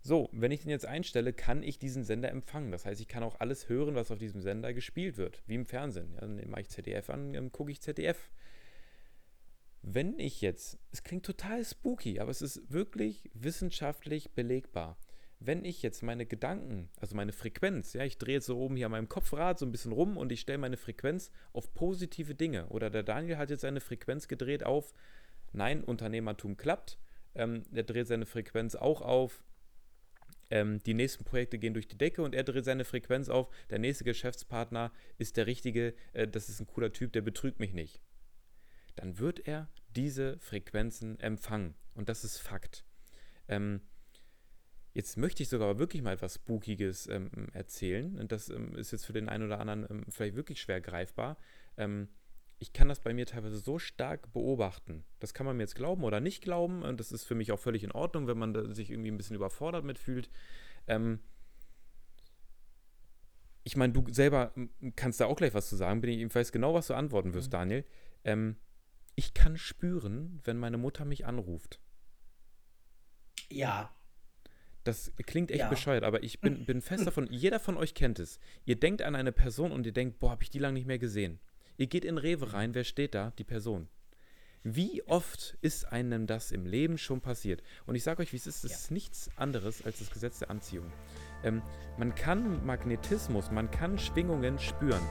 [0.00, 2.70] so, wenn ich den jetzt einstelle, kann ich diesen Sender empfangen.
[2.70, 5.66] Das heißt, ich kann auch alles hören, was auf diesem Sender gespielt wird, wie im
[5.66, 6.14] Fernsehen.
[6.14, 8.30] Ja, dann mache ich ZDF an, dann gucke ich ZDF.
[9.82, 14.96] Wenn ich jetzt, es klingt total spooky, aber es ist wirklich wissenschaftlich belegbar.
[15.40, 18.86] Wenn ich jetzt meine Gedanken, also meine Frequenz, ja, ich drehe jetzt so oben hier
[18.86, 22.68] an meinem Kopfrad so ein bisschen rum und ich stelle meine Frequenz auf positive Dinge.
[22.68, 24.92] Oder der Daniel hat jetzt seine Frequenz gedreht auf,
[25.52, 26.98] nein, Unternehmertum klappt
[27.38, 29.42] ähm, er dreht seine Frequenz auch auf.
[30.50, 33.48] Ähm, die nächsten Projekte gehen durch die Decke und er dreht seine Frequenz auf.
[33.70, 37.72] Der nächste Geschäftspartner ist der richtige, äh, das ist ein cooler Typ, der betrügt mich
[37.72, 38.00] nicht.
[38.96, 41.74] Dann wird er diese Frequenzen empfangen.
[41.94, 42.84] Und das ist Fakt.
[43.46, 43.82] Ähm,
[44.98, 48.18] Jetzt möchte ich sogar wirklich mal etwas Spookiges ähm, erzählen.
[48.18, 51.36] Und das ähm, ist jetzt für den einen oder anderen ähm, vielleicht wirklich schwer greifbar.
[51.76, 52.08] Ähm,
[52.58, 55.04] ich kann das bei mir teilweise so stark beobachten.
[55.20, 56.82] Das kann man mir jetzt glauben oder nicht glauben.
[56.82, 59.36] Und das ist für mich auch völlig in Ordnung, wenn man sich irgendwie ein bisschen
[59.36, 60.30] überfordert mitfühlt.
[60.88, 61.20] Ähm
[63.62, 64.52] ich meine, du selber
[64.96, 66.00] kannst da auch gleich was zu sagen.
[66.00, 67.52] Bin ich, ich weiß genau, was du antworten wirst, mhm.
[67.52, 67.84] Daniel.
[68.24, 68.56] Ähm,
[69.14, 71.78] ich kann spüren, wenn meine Mutter mich anruft.
[73.48, 73.94] Ja.
[74.88, 75.68] Das klingt echt ja.
[75.68, 78.38] bescheuert, aber ich bin, bin fest davon, jeder von euch kennt es.
[78.64, 80.98] Ihr denkt an eine Person und ihr denkt, boah, habe ich die lange nicht mehr
[80.98, 81.40] gesehen.
[81.76, 83.34] Ihr geht in Rewe rein, wer steht da?
[83.36, 83.88] Die Person.
[84.62, 87.62] Wie oft ist einem das im Leben schon passiert?
[87.84, 88.76] Und ich sage euch, wie es ist, es ja.
[88.78, 90.90] ist nichts anderes als das Gesetz der Anziehung.
[91.44, 91.60] Ähm,
[91.98, 95.02] man kann Magnetismus, man kann Schwingungen spüren.